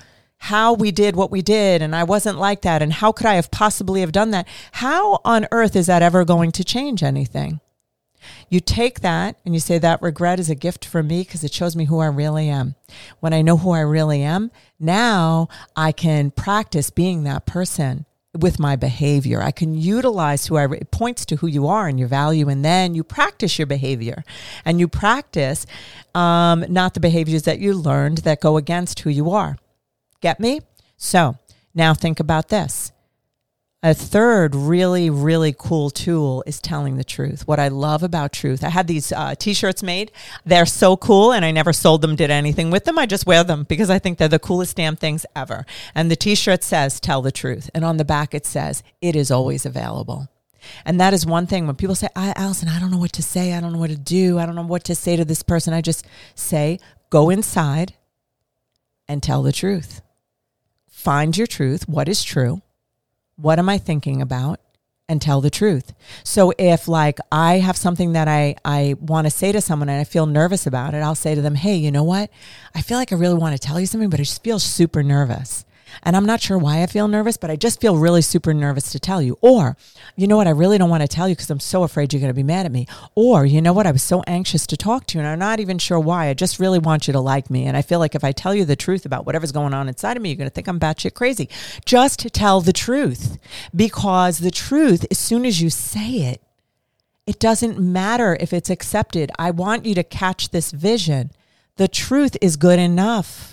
how 0.44 0.72
we 0.72 0.90
did 0.90 1.14
what 1.14 1.30
we 1.30 1.42
did 1.42 1.82
and 1.82 1.94
I 1.94 2.04
wasn't 2.04 2.38
like 2.38 2.62
that 2.62 2.82
and 2.82 2.92
how 2.92 3.12
could 3.12 3.26
I 3.26 3.34
have 3.34 3.50
possibly 3.50 4.00
have 4.00 4.12
done 4.12 4.30
that 4.30 4.48
how 4.72 5.20
on 5.24 5.46
earth 5.52 5.76
is 5.76 5.86
that 5.86 6.02
ever 6.02 6.24
going 6.24 6.52
to 6.52 6.64
change 6.64 7.02
anything 7.02 7.60
you 8.48 8.60
take 8.60 9.00
that 9.00 9.36
and 9.44 9.54
you 9.54 9.60
say 9.60 9.78
that 9.78 10.02
regret 10.02 10.40
is 10.40 10.50
a 10.50 10.54
gift 10.54 10.84
for 10.84 11.02
me 11.02 11.22
because 11.22 11.44
it 11.44 11.52
shows 11.52 11.76
me 11.76 11.86
who 11.86 12.00
I 12.00 12.06
really 12.06 12.48
am. 12.48 12.74
When 13.20 13.32
I 13.32 13.42
know 13.42 13.56
who 13.56 13.70
I 13.70 13.80
really 13.80 14.22
am, 14.22 14.50
now 14.78 15.48
I 15.76 15.92
can 15.92 16.30
practice 16.30 16.90
being 16.90 17.24
that 17.24 17.46
person 17.46 18.06
with 18.38 18.58
my 18.58 18.76
behavior. 18.76 19.42
I 19.42 19.50
can 19.50 19.74
utilize 19.74 20.46
who 20.46 20.56
I, 20.56 20.70
it 20.72 20.90
points 20.90 21.24
to 21.26 21.36
who 21.36 21.46
you 21.46 21.66
are 21.66 21.88
and 21.88 21.98
your 21.98 22.08
value. 22.08 22.48
And 22.48 22.64
then 22.64 22.94
you 22.94 23.02
practice 23.02 23.58
your 23.58 23.66
behavior 23.66 24.24
and 24.64 24.78
you 24.78 24.86
practice 24.86 25.66
um, 26.14 26.64
not 26.68 26.94
the 26.94 27.00
behaviors 27.00 27.42
that 27.42 27.58
you 27.58 27.74
learned 27.74 28.18
that 28.18 28.40
go 28.40 28.56
against 28.56 29.00
who 29.00 29.10
you 29.10 29.30
are. 29.30 29.56
Get 30.20 30.38
me? 30.38 30.60
So 30.96 31.36
now 31.74 31.94
think 31.94 32.20
about 32.20 32.48
this. 32.48 32.89
A 33.82 33.94
third 33.94 34.54
really, 34.54 35.08
really 35.08 35.54
cool 35.56 35.88
tool 35.88 36.44
is 36.46 36.60
telling 36.60 36.98
the 36.98 37.04
truth. 37.04 37.48
What 37.48 37.58
I 37.58 37.68
love 37.68 38.02
about 38.02 38.30
truth, 38.30 38.62
I 38.62 38.68
had 38.68 38.86
these 38.86 39.10
uh, 39.10 39.34
t 39.34 39.54
shirts 39.54 39.82
made. 39.82 40.12
They're 40.44 40.66
so 40.66 40.98
cool, 40.98 41.32
and 41.32 41.46
I 41.46 41.50
never 41.50 41.72
sold 41.72 42.02
them, 42.02 42.14
did 42.14 42.30
anything 42.30 42.70
with 42.70 42.84
them. 42.84 42.98
I 42.98 43.06
just 43.06 43.24
wear 43.24 43.42
them 43.42 43.64
because 43.64 43.88
I 43.88 43.98
think 43.98 44.18
they're 44.18 44.28
the 44.28 44.38
coolest 44.38 44.76
damn 44.76 44.96
things 44.96 45.24
ever. 45.34 45.64
And 45.94 46.10
the 46.10 46.16
t 46.16 46.34
shirt 46.34 46.62
says, 46.62 47.00
Tell 47.00 47.22
the 47.22 47.32
truth. 47.32 47.70
And 47.74 47.82
on 47.82 47.96
the 47.96 48.04
back, 48.04 48.34
it 48.34 48.44
says, 48.44 48.82
It 49.00 49.16
is 49.16 49.30
always 49.30 49.64
available. 49.64 50.28
And 50.84 51.00
that 51.00 51.14
is 51.14 51.24
one 51.24 51.46
thing 51.46 51.66
when 51.66 51.76
people 51.76 51.94
say, 51.94 52.08
I, 52.14 52.34
Allison, 52.36 52.68
I 52.68 52.78
don't 52.78 52.90
know 52.90 52.98
what 52.98 53.14
to 53.14 53.22
say. 53.22 53.54
I 53.54 53.60
don't 53.60 53.72
know 53.72 53.78
what 53.78 53.88
to 53.88 53.96
do. 53.96 54.38
I 54.38 54.44
don't 54.44 54.56
know 54.56 54.62
what 54.62 54.84
to 54.84 54.94
say 54.94 55.16
to 55.16 55.24
this 55.24 55.42
person. 55.42 55.72
I 55.72 55.80
just 55.80 56.06
say, 56.34 56.80
Go 57.08 57.30
inside 57.30 57.94
and 59.08 59.22
tell 59.22 59.42
the 59.42 59.52
truth. 59.52 60.02
Find 60.86 61.34
your 61.34 61.46
truth. 61.46 61.88
What 61.88 62.10
is 62.10 62.22
true? 62.22 62.60
What 63.40 63.58
am 63.58 63.68
I 63.68 63.78
thinking 63.78 64.20
about? 64.22 64.60
And 65.08 65.20
tell 65.20 65.40
the 65.40 65.50
truth. 65.50 65.92
So 66.22 66.52
if 66.56 66.86
like 66.86 67.18
I 67.32 67.58
have 67.58 67.76
something 67.76 68.12
that 68.12 68.28
I, 68.28 68.54
I 68.64 68.94
want 69.00 69.26
to 69.26 69.30
say 69.30 69.50
to 69.50 69.60
someone 69.60 69.88
and 69.88 70.00
I 70.00 70.04
feel 70.04 70.24
nervous 70.24 70.68
about 70.68 70.94
it, 70.94 70.98
I'll 70.98 71.16
say 71.16 71.34
to 71.34 71.42
them, 71.42 71.56
Hey, 71.56 71.74
you 71.74 71.90
know 71.90 72.04
what? 72.04 72.30
I 72.76 72.80
feel 72.80 72.96
like 72.96 73.10
I 73.10 73.16
really 73.16 73.34
want 73.34 73.56
to 73.56 73.58
tell 73.58 73.80
you 73.80 73.86
something, 73.86 74.08
but 74.08 74.20
I 74.20 74.22
just 74.22 74.44
feel 74.44 74.60
super 74.60 75.02
nervous. 75.02 75.64
And 76.02 76.16
I'm 76.16 76.26
not 76.26 76.40
sure 76.40 76.58
why 76.58 76.82
I 76.82 76.86
feel 76.86 77.08
nervous, 77.08 77.36
but 77.36 77.50
I 77.50 77.56
just 77.56 77.80
feel 77.80 77.96
really 77.96 78.22
super 78.22 78.54
nervous 78.54 78.92
to 78.92 78.98
tell 78.98 79.20
you. 79.20 79.38
Or, 79.40 79.76
you 80.16 80.26
know 80.26 80.36
what, 80.36 80.46
I 80.46 80.50
really 80.50 80.78
don't 80.78 80.90
want 80.90 81.02
to 81.02 81.08
tell 81.08 81.28
you 81.28 81.34
because 81.34 81.50
I'm 81.50 81.60
so 81.60 81.82
afraid 81.82 82.12
you're 82.12 82.20
going 82.20 82.30
to 82.30 82.34
be 82.34 82.42
mad 82.42 82.66
at 82.66 82.72
me. 82.72 82.86
Or, 83.14 83.44
you 83.44 83.60
know 83.60 83.72
what, 83.72 83.86
I 83.86 83.92
was 83.92 84.02
so 84.02 84.22
anxious 84.26 84.66
to 84.68 84.76
talk 84.76 85.06
to 85.06 85.18
you 85.18 85.20
and 85.20 85.28
I'm 85.28 85.38
not 85.38 85.60
even 85.60 85.78
sure 85.78 86.00
why. 86.00 86.28
I 86.28 86.34
just 86.34 86.58
really 86.58 86.78
want 86.78 87.06
you 87.06 87.12
to 87.12 87.20
like 87.20 87.50
me. 87.50 87.66
And 87.66 87.76
I 87.76 87.82
feel 87.82 87.98
like 87.98 88.14
if 88.14 88.24
I 88.24 88.32
tell 88.32 88.54
you 88.54 88.64
the 88.64 88.76
truth 88.76 89.06
about 89.06 89.26
whatever's 89.26 89.52
going 89.52 89.74
on 89.74 89.88
inside 89.88 90.16
of 90.16 90.22
me, 90.22 90.30
you're 90.30 90.36
going 90.36 90.48
to 90.48 90.54
think 90.54 90.68
I'm 90.68 90.80
batshit 90.80 91.14
crazy. 91.14 91.48
Just 91.84 92.20
tell 92.32 92.60
the 92.60 92.72
truth 92.72 93.38
because 93.74 94.38
the 94.38 94.50
truth, 94.50 95.06
as 95.10 95.18
soon 95.18 95.44
as 95.44 95.60
you 95.60 95.70
say 95.70 96.10
it, 96.22 96.42
it 97.26 97.38
doesn't 97.38 97.78
matter 97.78 98.36
if 98.40 98.52
it's 98.52 98.70
accepted. 98.70 99.30
I 99.38 99.52
want 99.52 99.86
you 99.86 99.94
to 99.94 100.02
catch 100.02 100.50
this 100.50 100.72
vision. 100.72 101.30
The 101.76 101.86
truth 101.86 102.36
is 102.40 102.56
good 102.56 102.78
enough. 102.78 103.49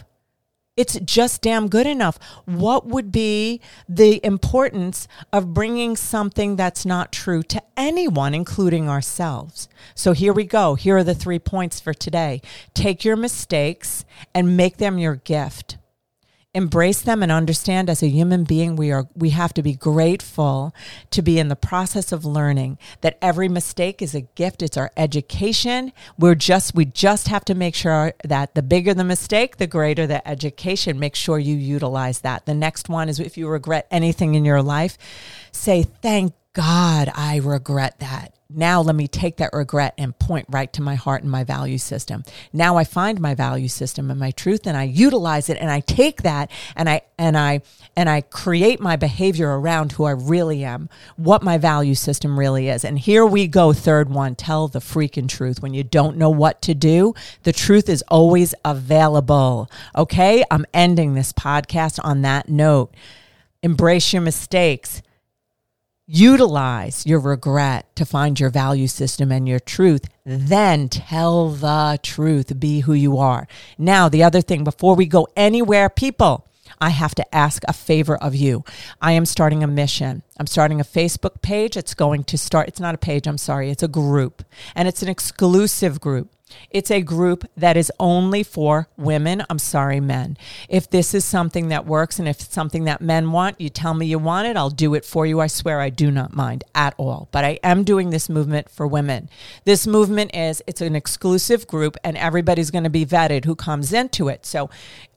It's 0.77 0.99
just 0.99 1.41
damn 1.41 1.67
good 1.67 1.87
enough. 1.87 2.19
What 2.45 2.85
would 2.85 3.11
be 3.11 3.59
the 3.89 4.23
importance 4.23 5.07
of 5.33 5.53
bringing 5.53 5.95
something 5.95 6.55
that's 6.55 6.85
not 6.85 7.11
true 7.11 7.41
to 7.43 7.61
anyone, 7.75 8.35
including 8.35 8.87
ourselves? 8.87 9.67
So 9.95 10.13
here 10.13 10.31
we 10.31 10.45
go. 10.45 10.75
Here 10.75 10.97
are 10.97 11.03
the 11.03 11.15
three 11.15 11.39
points 11.39 11.79
for 11.79 11.93
today. 11.93 12.41
Take 12.75 13.03
your 13.03 13.15
mistakes 13.15 14.05
and 14.35 14.55
make 14.55 14.77
them 14.77 14.99
your 14.99 15.15
gift 15.15 15.77
embrace 16.57 17.01
them 17.01 17.21
and 17.21 17.31
understand 17.31 17.87
as 17.87 18.01
a 18.01 18.07
human 18.07 18.43
being 18.43 18.75
we 18.75 18.91
are 18.91 19.07
we 19.15 19.29
have 19.29 19.53
to 19.53 19.61
be 19.61 19.73
grateful 19.73 20.73
to 21.11 21.21
be 21.21 21.37
in 21.37 21.49
the 21.49 21.55
process 21.55 22.11
of 22.11 22.25
learning 22.25 22.79
that 23.01 23.15
every 23.21 23.47
mistake 23.47 24.01
is 24.01 24.15
a 24.15 24.21
gift. 24.21 24.63
It's 24.63 24.75
our 24.75 24.91
education. 24.97 25.93
We're 26.17 26.33
just 26.33 26.73
we 26.73 26.85
just 26.85 27.27
have 27.27 27.45
to 27.45 27.53
make 27.53 27.75
sure 27.75 28.13
that 28.23 28.55
the 28.55 28.63
bigger 28.63 28.95
the 28.95 29.03
mistake 29.03 29.57
the 29.57 29.67
greater 29.67 30.07
the 30.07 30.27
education. 30.27 30.97
Make 30.97 31.15
sure 31.15 31.37
you 31.37 31.55
utilize 31.55 32.21
that. 32.21 32.47
The 32.47 32.55
next 32.55 32.89
one 32.89 33.07
is 33.07 33.19
if 33.19 33.37
you 33.37 33.47
regret 33.47 33.87
anything 33.91 34.33
in 34.33 34.43
your 34.43 34.63
life 34.63 34.97
say 35.51 35.83
thank 35.83 36.33
god 36.53 37.11
i 37.15 37.37
regret 37.37 37.99
that 37.99 38.36
now 38.49 38.81
let 38.81 38.95
me 38.95 39.07
take 39.07 39.37
that 39.37 39.51
regret 39.51 39.93
and 39.97 40.17
point 40.17 40.45
right 40.49 40.71
to 40.73 40.81
my 40.81 40.95
heart 40.95 41.21
and 41.21 41.31
my 41.31 41.43
value 41.43 41.77
system. 41.77 42.23
Now 42.53 42.77
I 42.77 42.85
find 42.85 43.19
my 43.19 43.35
value 43.35 43.67
system 43.67 44.09
and 44.09 44.19
my 44.19 44.31
truth 44.31 44.65
and 44.65 44.77
I 44.77 44.83
utilize 44.83 45.49
it 45.49 45.57
and 45.59 45.69
I 45.69 45.81
take 45.81 46.21
that 46.21 46.49
and 46.75 46.89
I 46.89 47.01
and 47.17 47.37
I 47.37 47.61
and 47.95 48.09
I 48.09 48.21
create 48.21 48.79
my 48.79 48.95
behavior 48.95 49.59
around 49.59 49.93
who 49.93 50.05
I 50.05 50.11
really 50.11 50.63
am, 50.63 50.89
what 51.17 51.43
my 51.43 51.57
value 51.57 51.95
system 51.95 52.39
really 52.39 52.69
is. 52.69 52.85
And 52.85 52.97
here 52.97 53.25
we 53.25 53.47
go 53.47 53.73
third 53.73 54.09
one, 54.09 54.35
tell 54.35 54.67
the 54.67 54.79
freaking 54.79 55.27
truth. 55.27 55.61
When 55.61 55.73
you 55.73 55.83
don't 55.83 56.17
know 56.17 56.29
what 56.29 56.61
to 56.63 56.73
do, 56.73 57.13
the 57.43 57.53
truth 57.53 57.89
is 57.89 58.03
always 58.07 58.55
available. 58.63 59.69
Okay? 59.95 60.43
I'm 60.49 60.65
ending 60.73 61.15
this 61.15 61.33
podcast 61.33 61.99
on 62.03 62.21
that 62.21 62.47
note. 62.47 62.93
Embrace 63.61 64.13
your 64.13 64.21
mistakes 64.21 65.01
utilize 66.07 67.05
your 67.05 67.19
regret 67.19 67.93
to 67.97 68.05
find 68.05 68.39
your 68.39 68.49
value 68.49 68.87
system 68.87 69.31
and 69.31 69.47
your 69.47 69.59
truth, 69.59 70.05
then 70.25 70.87
tell 70.87 71.49
the 71.49 71.99
truth. 72.01 72.59
Be 72.59 72.79
who 72.79 72.93
you 72.93 73.17
are. 73.17 73.47
Now, 73.77 74.07
the 74.09 74.23
other 74.23 74.41
thing, 74.41 74.63
before 74.63 74.95
we 74.95 75.05
go 75.05 75.27
anywhere, 75.35 75.89
people, 75.89 76.47
I 76.79 76.89
have 76.89 77.15
to 77.15 77.35
ask 77.35 77.63
a 77.67 77.73
favor 77.73 78.15
of 78.15 78.35
you. 78.35 78.63
I 79.01 79.13
am 79.13 79.25
starting 79.25 79.63
a 79.63 79.67
mission. 79.67 80.23
I'm 80.39 80.47
starting 80.47 80.79
a 80.79 80.85
Facebook 80.85 81.41
page. 81.41 81.75
It's 81.75 81.93
going 81.93 82.23
to 82.25 82.37
start, 82.37 82.67
it's 82.67 82.79
not 82.79 82.95
a 82.95 82.99
page, 82.99 83.27
I'm 83.27 83.37
sorry, 83.37 83.69
it's 83.69 83.83
a 83.83 83.87
group. 83.87 84.43
And 84.75 84.87
it's 84.87 85.01
an 85.01 85.09
exclusive 85.09 85.99
group. 85.99 86.29
It's 86.69 86.91
a 86.91 87.01
group 87.01 87.45
that 87.55 87.77
is 87.77 87.91
only 87.99 88.43
for 88.43 88.87
women. 88.97 89.43
I'm 89.49 89.59
sorry, 89.59 89.99
men. 89.99 90.37
If 90.69 90.89
this 90.89 91.13
is 91.13 91.25
something 91.25 91.69
that 91.69 91.85
works 91.85 92.19
and 92.19 92.27
if 92.27 92.41
it's 92.41 92.53
something 92.53 92.85
that 92.85 93.01
men 93.01 93.31
want, 93.31 93.59
you 93.59 93.69
tell 93.69 93.93
me 93.93 94.05
you 94.05 94.19
want 94.19 94.47
it, 94.47 94.57
I'll 94.57 94.69
do 94.69 94.93
it 94.93 95.05
for 95.05 95.25
you. 95.25 95.39
I 95.39 95.47
swear 95.47 95.79
I 95.79 95.89
do 95.89 96.11
not 96.11 96.35
mind 96.35 96.63
at 96.75 96.93
all. 96.97 97.29
But 97.31 97.45
I 97.45 97.59
am 97.63 97.83
doing 97.83 98.09
this 98.09 98.29
movement 98.29 98.69
for 98.69 98.87
women. 98.87 99.29
This 99.65 99.87
movement 99.87 100.35
is 100.35 100.61
it's 100.67 100.81
an 100.81 100.95
exclusive 100.95 101.67
group 101.67 101.97
and 102.03 102.17
everybody's 102.17 102.71
going 102.71 102.83
to 102.83 102.89
be 102.89 103.05
vetted 103.05 103.45
who 103.45 103.55
comes 103.55 103.93
into 103.93 104.27
it. 104.27 104.45
So 104.45 104.69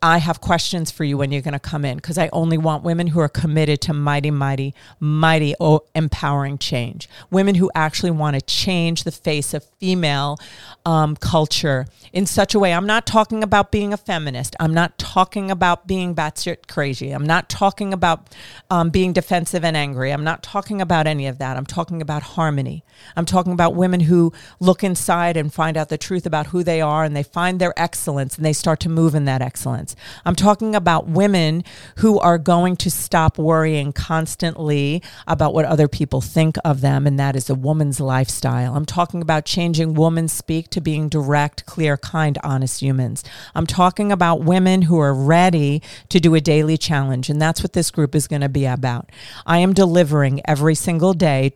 I 0.03 0.19
have 0.19 0.41
questions 0.41 0.91
for 0.91 1.05
you 1.05 1.19
when 1.19 1.31
you're 1.31 1.43
going 1.43 1.53
to 1.53 1.59
come 1.59 1.85
in 1.85 1.97
because 1.97 2.17
I 2.17 2.31
only 2.33 2.57
want 2.57 2.85
women 2.85 3.09
who 3.09 3.21
are 3.21 3.29
committed 3.29 3.81
to 3.83 3.93
mighty, 3.93 4.31
mighty, 4.31 4.75
mighty 4.99 5.55
oh, 5.61 5.85
empowering 5.95 6.59
change. 6.59 7.09
Women 7.31 7.57
who 7.57 7.71
actually 7.75 8.11
want 8.11 8.35
to 8.35 8.41
change 8.41 9.05
the 9.05 9.13
face 9.13 9.53
of 9.53 9.65
female 9.79 10.39
um, 10.87 11.17
culture 11.21 11.87
in 12.13 12.27
such 12.27 12.55
a 12.55 12.59
way. 12.59 12.73
I'm 12.73 12.87
not 12.87 13.07
talking 13.07 13.43
about 13.43 13.71
being 13.71 13.93
a 13.93 13.97
feminist. 13.97 14.57
I'm 14.59 14.75
not 14.75 14.99
talking 14.99 15.51
about 15.51 15.87
being 15.87 16.15
batshit 16.15 16.67
crazy. 16.67 17.13
I'm 17.13 17.27
not 17.27 17.49
talking 17.49 17.93
about 17.93 18.35
um, 18.71 18.91
being 18.91 19.13
defensive 19.13 19.65
and 19.65 19.77
angry. 19.77 20.13
I'm 20.13 20.25
not 20.25 20.43
talking 20.43 20.81
about 20.81 21.07
any 21.07 21.27
of 21.27 21.39
that. 21.39 21.57
I'm 21.57 21.67
talking 21.67 22.03
about 22.03 22.23
harmony. 22.23 22.85
I'm 23.17 23.27
talking 23.27 23.53
about 23.53 23.75
women 23.75 24.01
who 24.01 24.33
look 24.59 24.83
inside 24.83 25.37
and 25.37 25.53
find 25.53 25.77
out 25.77 25.89
the 25.89 25.99
truth 25.99 26.27
about 26.27 26.49
who 26.49 26.63
they 26.63 26.81
are 26.81 27.05
and 27.05 27.15
they 27.15 27.23
find 27.23 27.61
their 27.61 27.75
excellence 27.77 28.37
and 28.37 28.45
they 28.45 28.53
start 28.53 28.81
to 28.81 28.89
move 28.89 29.15
in 29.15 29.25
that 29.27 29.43
excellence. 29.43 29.95
I'm 30.25 30.37
talking 30.37 30.75
about 30.75 31.09
women 31.09 31.65
who 31.97 32.19
are 32.19 32.39
going 32.39 32.77
to 32.77 32.91
stop 32.91 33.39
worrying 33.39 33.93
constantly 33.93 35.03
about 35.27 35.55
what 35.55 35.65
other 35.65 35.89
people 35.89 36.21
think 36.21 36.57
of 36.65 36.81
them, 36.81 37.07
and 37.07 37.19
that 37.19 37.37
is 37.37 37.51
a 37.51 37.55
woman's 37.55 38.01
lifestyle. 38.01 38.75
I'm 38.75 38.87
talking 38.87 39.23
about 39.23 39.45
changing 39.45 39.95
woman 39.95 40.29
speak 40.29 40.71
to 40.71 40.81
being 40.81 41.09
direct, 41.11 41.67
clear, 41.67 41.97
kind, 41.97 42.39
honest 42.43 42.81
humans. 42.81 43.25
I'm 43.55 43.67
talking 43.67 44.11
about 44.13 44.43
women 44.43 44.83
who 44.83 44.99
are 44.99 45.15
ready 45.15 45.83
to 46.09 46.21
do 46.21 46.35
a 46.35 46.41
daily 46.41 46.79
challenge, 46.79 47.29
and 47.29 47.41
that's 47.43 47.63
what 47.63 47.73
this 47.73 47.91
group 47.91 48.15
is 48.15 48.27
going 48.27 48.43
to 48.43 48.49
be 48.49 48.65
about. 48.67 49.11
I 49.45 49.59
am 49.59 49.75
delivering 49.75 50.41
every 50.47 50.75
single 50.75 51.13
day 51.13 51.53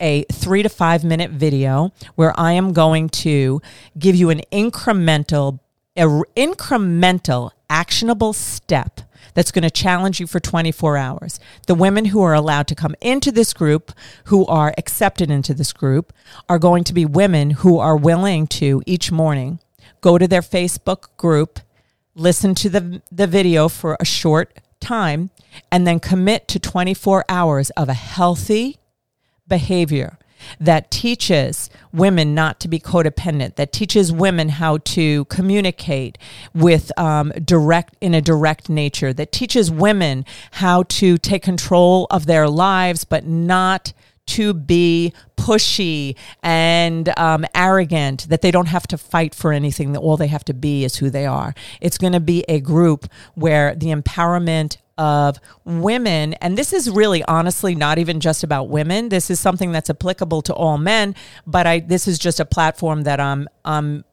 a 0.00 0.24
three 0.32 0.62
to 0.62 0.68
five 0.68 1.04
minute 1.04 1.30
video 1.30 1.92
where 2.14 2.38
I 2.38 2.52
am 2.52 2.72
going 2.72 3.10
to 3.10 3.60
give 3.98 4.16
you 4.16 4.30
an 4.30 4.40
incremental, 4.50 5.60
a 5.96 6.02
incremental 6.36 7.50
actionable 7.68 8.32
step 8.32 9.00
that's 9.34 9.52
going 9.52 9.62
to 9.62 9.70
challenge 9.70 10.20
you 10.20 10.26
for 10.26 10.40
24 10.40 10.96
hours. 10.96 11.40
The 11.66 11.74
women 11.74 12.06
who 12.06 12.22
are 12.22 12.34
allowed 12.34 12.66
to 12.68 12.74
come 12.74 12.94
into 13.00 13.30
this 13.30 13.52
group, 13.52 13.92
who 14.24 14.46
are 14.46 14.74
accepted 14.76 15.30
into 15.30 15.54
this 15.54 15.72
group, 15.72 16.12
are 16.48 16.58
going 16.58 16.84
to 16.84 16.94
be 16.94 17.04
women 17.04 17.50
who 17.50 17.78
are 17.78 17.96
willing 17.96 18.46
to 18.48 18.82
each 18.86 19.12
morning 19.12 19.60
go 20.00 20.18
to 20.18 20.26
their 20.26 20.40
Facebook 20.40 21.16
group, 21.16 21.60
listen 22.14 22.54
to 22.56 22.70
the, 22.70 23.02
the 23.12 23.26
video 23.26 23.68
for 23.68 23.96
a 24.00 24.04
short 24.04 24.58
time, 24.80 25.30
and 25.70 25.86
then 25.86 26.00
commit 26.00 26.48
to 26.48 26.58
24 26.58 27.24
hours 27.28 27.70
of 27.70 27.88
a 27.88 27.94
healthy, 27.94 28.78
behavior 29.46 30.16
that 30.58 30.90
teaches 30.90 31.70
women 31.92 32.34
not 32.34 32.60
to 32.60 32.68
be 32.68 32.78
codependent, 32.78 33.56
that 33.56 33.72
teaches 33.72 34.12
women 34.12 34.48
how 34.48 34.78
to 34.78 35.24
communicate 35.26 36.18
with 36.54 36.96
um, 36.98 37.32
direct 37.44 37.96
in 38.00 38.14
a 38.14 38.20
direct 38.20 38.68
nature, 38.68 39.12
that 39.12 39.32
teaches 39.32 39.70
women 39.70 40.24
how 40.52 40.82
to 40.84 41.18
take 41.18 41.42
control 41.42 42.06
of 42.10 42.26
their 42.26 42.48
lives, 42.48 43.04
but 43.04 43.26
not 43.26 43.92
to 44.26 44.54
be 44.54 45.12
pushy 45.36 46.14
and 46.42 47.12
um, 47.18 47.44
arrogant, 47.54 48.28
that 48.28 48.42
they 48.42 48.50
don't 48.50 48.68
have 48.68 48.86
to 48.86 48.96
fight 48.96 49.34
for 49.34 49.52
anything, 49.52 49.92
that 49.92 49.98
all 49.98 50.16
they 50.16 50.28
have 50.28 50.44
to 50.44 50.54
be 50.54 50.84
is 50.84 50.96
who 50.96 51.10
they 51.10 51.26
are. 51.26 51.52
It's 51.80 51.98
going 51.98 52.12
to 52.12 52.20
be 52.20 52.44
a 52.48 52.60
group 52.60 53.06
where 53.34 53.74
the 53.74 53.88
empowerment 53.88 54.76
of 55.00 55.40
women, 55.64 56.34
and 56.34 56.58
this 56.58 56.74
is 56.74 56.90
really 56.90 57.24
honestly 57.24 57.74
not 57.74 57.98
even 57.98 58.20
just 58.20 58.44
about 58.44 58.68
women. 58.68 59.08
This 59.08 59.30
is 59.30 59.40
something 59.40 59.72
that's 59.72 59.88
applicable 59.88 60.42
to 60.42 60.54
all 60.54 60.76
men, 60.76 61.14
but 61.46 61.66
I 61.66 61.80
this 61.80 62.06
is 62.06 62.18
just 62.18 62.38
a 62.38 62.44
platform 62.44 63.02
that 63.04 63.18
I'm 63.18 63.48
I'm 63.64 64.04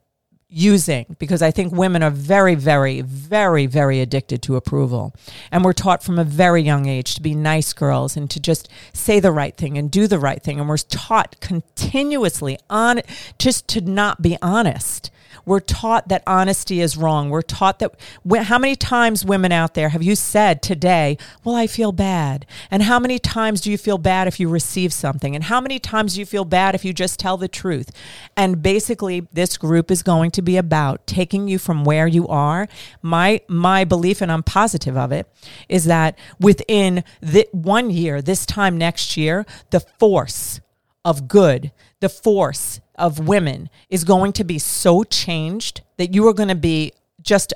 using 0.50 1.18
because 1.20 1.42
I 1.42 1.52
think 1.52 1.74
women 1.74 2.02
are 2.02 2.10
very, 2.10 2.56
very, 2.56 3.02
very, 3.02 3.66
very 3.66 4.00
addicted 4.00 4.42
to 4.44 4.56
approval. 4.56 5.14
And 5.52 5.66
we're 5.66 5.74
taught 5.74 6.04
from 6.04 6.18
a 6.18 6.24
very 6.24 6.62
young 6.62 6.86
age 6.88 7.16
to 7.16 7.22
be 7.22 7.36
nice 7.36 7.74
girls 7.74 8.16
and 8.16 8.30
to 8.32 8.40
just 8.40 8.70
say 8.94 9.20
the 9.20 9.34
right 9.34 9.58
thing 9.58 9.78
and 9.78 9.92
do 9.92 10.08
the 10.08 10.20
right 10.20 10.42
thing. 10.42 10.58
And 10.58 10.70
we're 10.70 10.78
taught 10.78 11.42
continuously 11.42 12.58
on 12.70 13.02
just 13.38 13.68
to 13.70 13.82
not 13.82 14.22
be 14.22 14.38
honest. 14.42 15.12
We're 15.48 15.62
taught 15.62 16.10
that 16.10 16.24
honesty 16.28 16.82
is 16.82 16.98
wrong. 16.98 17.30
We're 17.30 17.42
taught 17.42 17.80
that. 17.80 17.96
How 18.44 18.60
many 18.60 18.76
times, 18.76 19.24
women 19.24 19.54
out 19.54 19.76
there, 19.76 19.90
have 19.90 20.04
you 20.04 20.14
said 20.14 20.62
today, 20.62 21.18
Well, 21.46 21.56
I 21.56 21.68
feel 21.68 21.94
bad? 21.94 22.46
And 22.70 22.84
how 22.84 23.00
many 23.00 23.18
times 23.18 23.62
do 23.62 23.72
you 23.72 23.78
feel 23.78 23.98
bad 23.98 24.28
if 24.28 24.42
you 24.42 24.50
receive 24.50 24.92
something? 24.92 25.36
And 25.36 25.46
how 25.46 25.62
many 25.62 25.80
times 25.80 26.16
do 26.16 26.20
you 26.20 26.26
feel 26.26 26.44
bad 26.44 26.76
if 26.76 26.84
you 26.84 26.92
just 26.92 27.18
tell 27.18 27.38
the 27.38 27.48
truth? 27.48 27.92
And 28.36 28.62
basically, 28.62 29.26
this 29.32 29.58
group 29.58 29.90
is 29.90 30.04
going 30.04 30.32
to 30.32 30.42
be 30.42 30.58
about 30.58 31.08
taking 31.08 31.48
you 31.48 31.60
from 31.60 31.86
where 31.86 32.08
you 32.08 32.28
are. 32.28 32.68
My, 33.02 33.40
my 33.48 33.86
belief, 33.86 34.22
and 34.22 34.30
I'm 34.30 34.44
positive 34.44 34.98
of 34.98 35.14
it, 35.14 35.32
is 35.70 35.86
that 35.86 36.20
within 36.42 37.06
the 37.22 37.48
one 37.54 37.90
year, 37.90 38.22
this 38.22 38.46
time 38.46 38.78
next 38.78 39.16
year, 39.16 39.46
the 39.70 39.80
force 39.80 40.60
of 41.06 41.30
good, 41.30 41.72
the 42.02 42.10
force 42.10 42.82
of 42.98 43.28
women 43.28 43.70
is 43.90 44.04
going 44.04 44.34
to 44.34 44.44
be 44.44 44.60
so 44.60 45.04
changed 45.04 45.82
that 45.98 46.14
you 46.14 46.28
are 46.28 46.34
going 46.34 46.50
to 46.50 46.56
be 46.56 46.94
just 47.22 47.54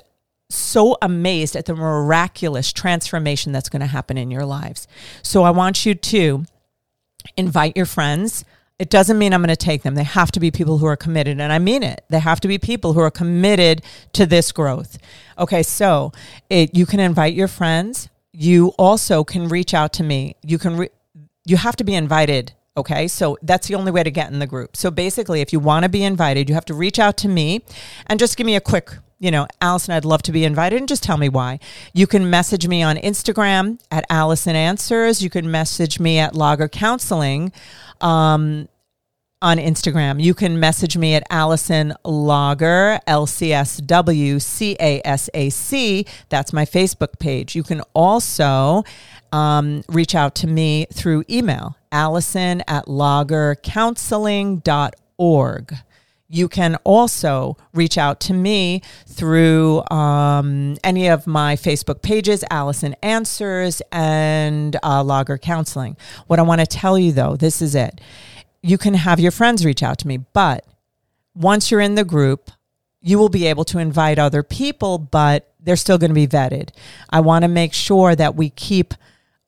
so 0.49 0.97
amazed 1.01 1.55
at 1.55 1.65
the 1.65 1.75
miraculous 1.75 2.73
transformation 2.73 3.51
that's 3.51 3.69
going 3.69 3.79
to 3.79 3.87
happen 3.87 4.17
in 4.17 4.29
your 4.29 4.45
lives. 4.45 4.87
So 5.23 5.43
I 5.43 5.51
want 5.51 5.85
you 5.85 5.95
to 5.95 6.45
invite 7.37 7.77
your 7.77 7.85
friends. 7.85 8.43
It 8.77 8.89
doesn't 8.89 9.17
mean 9.17 9.33
I'm 9.33 9.41
going 9.41 9.49
to 9.49 9.55
take 9.55 9.83
them. 9.83 9.95
They 9.95 10.03
have 10.03 10.31
to 10.33 10.39
be 10.39 10.51
people 10.51 10.79
who 10.79 10.85
are 10.87 10.97
committed. 10.97 11.39
And 11.39 11.53
I 11.53 11.59
mean 11.59 11.83
it. 11.83 12.03
They 12.09 12.19
have 12.19 12.39
to 12.41 12.47
be 12.47 12.57
people 12.57 12.93
who 12.93 12.99
are 12.99 13.11
committed 13.11 13.83
to 14.13 14.25
this 14.25 14.51
growth. 14.51 14.97
Okay, 15.37 15.63
so 15.63 16.11
it, 16.49 16.75
you 16.75 16.85
can 16.85 16.99
invite 16.99 17.33
your 17.33 17.47
friends. 17.47 18.09
You 18.33 18.69
also 18.77 19.23
can 19.23 19.47
reach 19.47 19.73
out 19.73 19.93
to 19.93 20.03
me. 20.03 20.35
You 20.41 20.57
can, 20.57 20.77
re- 20.77 20.89
you 21.45 21.57
have 21.57 21.75
to 21.77 21.83
be 21.83 21.95
invited 21.95 22.53
Okay, 22.77 23.07
so 23.09 23.37
that's 23.41 23.67
the 23.67 23.75
only 23.75 23.91
way 23.91 24.01
to 24.01 24.11
get 24.11 24.31
in 24.31 24.39
the 24.39 24.47
group. 24.47 24.77
So 24.77 24.89
basically, 24.89 25.41
if 25.41 25.51
you 25.51 25.59
want 25.59 25.83
to 25.83 25.89
be 25.89 26.03
invited, 26.03 26.47
you 26.47 26.55
have 26.55 26.65
to 26.65 26.73
reach 26.73 26.99
out 26.99 27.17
to 27.17 27.27
me 27.27 27.63
and 28.07 28.17
just 28.17 28.37
give 28.37 28.45
me 28.45 28.55
a 28.55 28.61
quick, 28.61 28.91
you 29.19 29.29
know, 29.29 29.45
Allison, 29.59 29.93
I'd 29.93 30.05
love 30.05 30.21
to 30.23 30.31
be 30.31 30.45
invited 30.45 30.79
and 30.79 30.87
just 30.87 31.03
tell 31.03 31.17
me 31.17 31.27
why. 31.27 31.59
You 31.93 32.07
can 32.07 32.29
message 32.29 32.67
me 32.67 32.81
on 32.81 32.95
Instagram 32.95 33.79
at 33.91 34.05
Allison 34.09 34.55
Answers. 34.55 35.21
You 35.21 35.29
can 35.29 35.51
message 35.51 35.99
me 35.99 36.17
at 36.17 36.33
Lager 36.33 36.69
Counseling. 36.69 37.51
Um, 37.99 38.69
on 39.41 39.57
Instagram. 39.57 40.21
You 40.21 40.33
can 40.33 40.59
message 40.59 40.97
me 40.97 41.15
at 41.15 41.23
Allison 41.29 41.93
Lager, 42.03 42.99
L 43.07 43.25
C 43.25 43.51
S 43.51 43.77
W 43.77 44.39
C 44.39 44.77
A 44.79 45.01
S 45.03 45.29
A 45.33 45.49
C. 45.49 46.05
That's 46.29 46.53
my 46.53 46.65
Facebook 46.65 47.17
page. 47.19 47.55
You 47.55 47.63
can 47.63 47.81
also 47.93 48.83
um, 49.31 49.83
reach 49.89 50.13
out 50.13 50.35
to 50.35 50.47
me 50.47 50.85
through 50.93 51.23
email, 51.29 51.75
allison 51.91 52.61
at 52.67 52.85
lagercounseling.org. 52.85 55.75
You 56.33 56.47
can 56.47 56.77
also 56.85 57.57
reach 57.73 57.97
out 57.97 58.21
to 58.21 58.33
me 58.33 58.83
through 59.05 59.83
um, 59.91 60.77
any 60.81 61.09
of 61.09 61.27
my 61.27 61.57
Facebook 61.57 62.01
pages, 62.01 62.45
Allison 62.49 62.95
Answers 63.03 63.81
and 63.91 64.77
uh, 64.81 65.03
Lager 65.03 65.37
Counseling. 65.37 65.97
What 66.27 66.39
I 66.39 66.43
want 66.43 66.61
to 66.61 66.67
tell 66.67 66.97
you 66.97 67.11
though, 67.11 67.35
this 67.35 67.61
is 67.61 67.75
it. 67.75 67.99
You 68.61 68.77
can 68.77 68.93
have 68.93 69.19
your 69.19 69.31
friends 69.31 69.65
reach 69.65 69.83
out 69.83 69.97
to 69.99 70.07
me, 70.07 70.17
but 70.17 70.65
once 71.35 71.69
you're 71.69 71.81
in 71.81 71.95
the 71.95 72.05
group, 72.05 72.49
you 73.01 73.17
will 73.17 73.29
be 73.29 73.47
able 73.47 73.65
to 73.65 73.79
invite 73.79 74.17
other 74.17 74.43
people, 74.43 74.99
but 74.99 75.51
they're 75.59 75.75
still 75.75 75.97
going 75.97 76.11
to 76.11 76.15
be 76.15 76.27
vetted. 76.27 76.69
I 77.09 77.19
want 77.19 77.43
to 77.43 77.49
make 77.49 77.73
sure 77.73 78.15
that 78.15 78.35
we 78.35 78.51
keep 78.51 78.93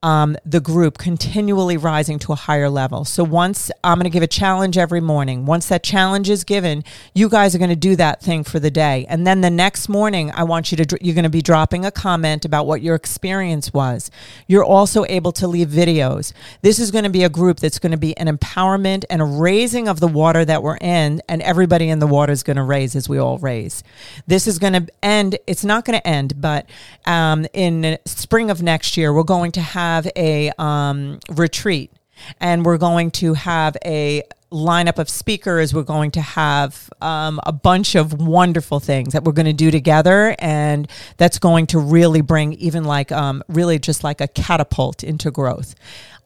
um, 0.04 0.36
the 0.46 0.60
group 0.60 0.98
continually 0.98 1.78
rising 1.78 2.20
to 2.20 2.34
a 2.34 2.36
higher 2.36 2.70
level. 2.70 3.06
So 3.06 3.24
once 3.24 3.72
I'm 3.84 3.98
going 3.98 4.04
to 4.04 4.10
give 4.10 4.22
a 4.22 4.28
challenge 4.28 4.78
every 4.78 5.00
morning, 5.00 5.46
once 5.46 5.68
that 5.70 5.82
challenge 5.82 6.30
is 6.30 6.44
given, 6.44 6.84
you 7.16 7.30
guys 7.30 7.56
are 7.56 7.58
going 7.58 7.70
to 7.70 7.76
do 7.76 7.96
that 7.96 8.22
thing 8.22 8.44
for 8.44 8.60
the 8.60 8.70
day. 8.70 9.06
And 9.08 9.26
then 9.26 9.40
the 9.40 9.50
next 9.50 9.88
morning, 9.88 10.30
I 10.32 10.44
want 10.44 10.72
you 10.72 10.78
to, 10.84 10.98
you're 11.02 11.16
going 11.16 11.24
to 11.24 11.30
be 11.30 11.42
dropping 11.42 11.86
a 11.86 11.92
comment 11.92 12.44
about 12.44 12.68
what 12.68 12.82
your 12.82 12.96
experience 12.96 13.74
was. 13.74 14.12
You're 14.46 14.66
also 14.66 15.06
able 15.06 15.32
to 15.32 15.48
leave 15.48 15.70
videos. 15.70 16.34
This 16.62 16.80
is 16.80 16.92
going 16.92 17.06
to 17.06 17.10
be 17.10 17.24
a 17.24 17.30
group 17.30 17.62
that's 17.62 17.80
going 17.80 17.94
to 17.94 17.98
be 17.98 18.16
an 18.18 18.28
empowerment 18.28 19.06
and 19.10 19.22
a 19.22 19.26
raising 19.26 19.88
of 19.88 20.02
the 20.02 20.08
water 20.10 20.44
that 20.44 20.62
we're 20.62 20.78
in, 20.78 21.22
and 21.30 21.42
everybody 21.42 21.88
in 21.88 22.00
the 22.00 22.08
water 22.08 22.34
is 22.34 22.44
going 22.44 22.58
to 22.58 22.64
raise 22.64 22.94
as 22.98 23.08
we 23.08 23.18
all 23.18 23.38
raise. 23.38 23.84
This 24.28 24.48
is 24.48 24.60
going 24.60 24.74
to 24.74 24.86
end, 25.02 25.38
it's 25.48 25.64
not 25.64 25.86
going 25.86 25.98
to 25.98 26.06
end, 26.06 26.42
but 26.42 26.68
um, 27.06 27.48
in 27.54 27.98
spring 28.06 28.50
of 28.50 28.62
next 28.62 28.98
year, 28.98 29.14
we're 29.14 29.24
going 29.24 29.54
to 29.54 29.62
have 29.62 29.93
have 29.94 30.08
a 30.16 30.52
um, 30.58 31.20
retreat 31.32 31.92
and 32.40 32.66
we're 32.66 32.78
going 32.78 33.12
to 33.12 33.34
have 33.34 33.76
a 33.86 34.24
lineup 34.52 35.00
of 35.00 35.10
speakers. 35.10 35.74
We're 35.74 35.84
going 35.84 36.12
to 36.12 36.22
have 36.22 36.90
um, 37.02 37.40
a 37.44 37.52
bunch 37.52 37.96
of 37.96 38.14
wonderful 38.14 38.80
things 38.80 39.14
that 39.14 39.24
we're 39.24 39.34
going 39.34 39.48
to 39.48 39.54
do 39.54 39.72
together, 39.72 40.36
and 40.40 40.88
that's 41.18 41.40
going 41.40 41.68
to 41.68 41.80
really 41.80 42.22
bring 42.22 42.54
even 42.54 42.84
like 42.84 43.12
um, 43.12 43.44
really 43.48 43.80
just 43.80 44.04
like 44.04 44.22
a 44.22 44.28
catapult 44.28 45.04
into 45.04 45.32
growth. 45.32 45.76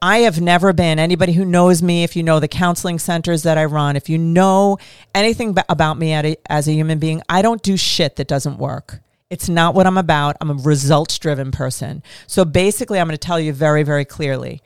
I 0.01 0.19
have 0.19 0.39
never 0.39 0.73
been 0.73 0.99
anybody 0.99 1.34
who 1.34 1.45
knows 1.45 1.82
me. 1.82 2.03
If 2.03 2.15
you 2.15 2.21
know 2.21 2.39
the 2.39 2.47
counseling 2.47 2.99
centers 2.99 3.43
that 3.43 3.58
I 3.58 3.65
run, 3.65 3.95
if 3.95 4.10
you 4.10 4.17
know 4.17 4.77
anything 5.15 5.58
about 5.69 5.97
me 5.97 6.13
as 6.13 6.67
a 6.67 6.73
human 6.73 6.99
being, 6.99 7.21
I 7.30 7.41
don't 7.41 7.63
do 7.63 7.77
shit 7.77 8.17
that 8.17 8.27
doesn't 8.27 8.58
work. 8.58 8.99
It's 9.30 9.50
not 9.50 9.76
what 9.76 9.86
I'm 9.86 9.98
about. 9.98 10.38
I'm 10.40 10.50
a 10.50 10.54
results 10.54 11.20
driven 11.20 11.52
person. 11.52 12.02
So 12.28 12.46
basically, 12.46 13.00
I'm 13.00 13.08
going 13.08 13.18
to 13.18 13.26
tell 13.26 13.40
you 13.40 13.52
very, 13.52 13.84
very 13.84 14.06
clearly 14.06 14.62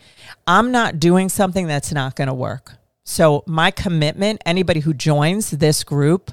I'm 0.47 0.71
not 0.71 1.00
doing 1.00 1.30
something 1.30 1.67
that's 1.67 1.91
not 1.91 2.15
going 2.15 2.28
to 2.28 2.34
work. 2.34 2.74
So, 3.04 3.43
my 3.47 3.71
commitment, 3.71 4.41
anybody 4.45 4.80
who 4.80 4.93
joins 4.93 5.52
this 5.52 5.84
group, 5.84 6.32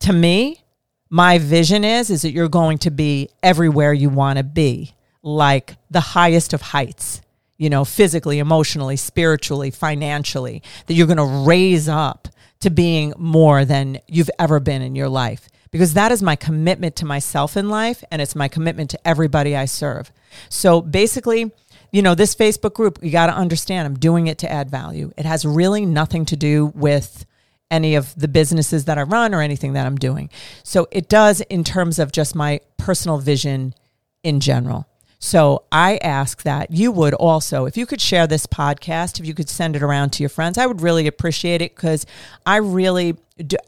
to 0.00 0.12
me, 0.12 0.64
my 1.10 1.38
vision 1.38 1.84
is 1.84 2.08
is 2.08 2.22
that 2.22 2.32
you're 2.32 2.48
going 2.48 2.78
to 2.78 2.90
be 2.90 3.28
everywhere 3.42 3.92
you 3.92 4.08
want 4.08 4.38
to 4.38 4.44
be, 4.44 4.94
like 5.22 5.76
the 5.90 6.00
highest 6.00 6.54
of 6.54 6.62
heights, 6.62 7.20
you 7.58 7.68
know, 7.68 7.84
physically, 7.84 8.38
emotionally, 8.38 8.96
spiritually, 8.96 9.70
financially, 9.70 10.62
that 10.86 10.94
you're 10.94 11.06
going 11.06 11.18
to 11.18 11.46
raise 11.46 11.88
up 11.88 12.28
to 12.60 12.70
being 12.70 13.12
more 13.18 13.66
than 13.66 13.98
you've 14.08 14.30
ever 14.38 14.58
been 14.58 14.80
in 14.80 14.94
your 14.94 15.08
life 15.08 15.48
because 15.72 15.94
that 15.94 16.12
is 16.12 16.22
my 16.22 16.36
commitment 16.36 16.94
to 16.96 17.04
myself 17.04 17.56
in 17.56 17.68
life 17.68 18.04
and 18.12 18.22
it's 18.22 18.36
my 18.36 18.46
commitment 18.46 18.90
to 18.90 19.08
everybody 19.08 19.56
I 19.56 19.64
serve. 19.64 20.12
So 20.48 20.80
basically, 20.80 21.50
you 21.90 22.02
know, 22.02 22.14
this 22.14 22.34
Facebook 22.36 22.74
group, 22.74 23.00
you 23.02 23.10
got 23.10 23.26
to 23.26 23.34
understand 23.34 23.86
I'm 23.86 23.98
doing 23.98 24.28
it 24.28 24.38
to 24.38 24.52
add 24.52 24.70
value. 24.70 25.12
It 25.16 25.24
has 25.24 25.44
really 25.44 25.84
nothing 25.84 26.24
to 26.26 26.36
do 26.36 26.66
with 26.74 27.26
any 27.70 27.94
of 27.94 28.14
the 28.14 28.28
businesses 28.28 28.84
that 28.84 28.98
I 28.98 29.02
run 29.02 29.34
or 29.34 29.40
anything 29.40 29.72
that 29.72 29.86
I'm 29.86 29.96
doing. 29.96 30.28
So 30.62 30.86
it 30.92 31.08
does 31.08 31.40
in 31.40 31.64
terms 31.64 31.98
of 31.98 32.12
just 32.12 32.34
my 32.34 32.60
personal 32.76 33.18
vision 33.18 33.74
in 34.22 34.40
general. 34.40 34.86
So 35.24 35.62
I 35.70 35.98
ask 35.98 36.42
that 36.42 36.72
you 36.72 36.90
would 36.90 37.14
also, 37.14 37.64
if 37.64 37.76
you 37.76 37.86
could 37.86 38.00
share 38.00 38.26
this 38.26 38.44
podcast, 38.44 39.20
if 39.20 39.24
you 39.24 39.34
could 39.34 39.48
send 39.48 39.76
it 39.76 39.82
around 39.82 40.10
to 40.14 40.22
your 40.24 40.28
friends, 40.28 40.58
I 40.58 40.66
would 40.66 40.80
really 40.80 41.06
appreciate 41.06 41.62
it 41.62 41.76
because 41.76 42.06
I 42.44 42.56
really, 42.56 43.16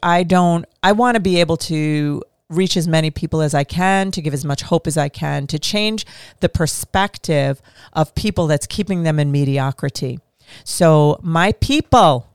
I 0.03 0.25
don't, 0.25 0.67
I 0.83 0.91
want 0.91 1.15
to 1.15 1.21
be 1.21 1.39
able 1.39 1.57
to 1.59 2.25
reach 2.51 2.77
as 2.77 2.89
many 2.89 3.13
people 3.13 3.41
as 3.41 3.55
I 3.55 3.63
can, 3.63 4.11
to 4.11 4.21
give 4.21 4.35
as 4.35 4.45
much 4.45 4.63
hope 4.63 4.89
as 4.89 4.99
I 4.99 5.09
can, 5.09 5.47
to 5.47 5.59
change 5.61 6.05
the 6.41 6.49
perspective 6.49 7.63
of 7.93 8.17
people 8.17 8.49
that's 8.49 8.67
keeping 8.67 9.05
them 9.05 9.21
in 9.21 9.31
mediocrity. 9.31 10.19
So, 10.65 11.21
my 11.23 11.53
people, 11.53 12.27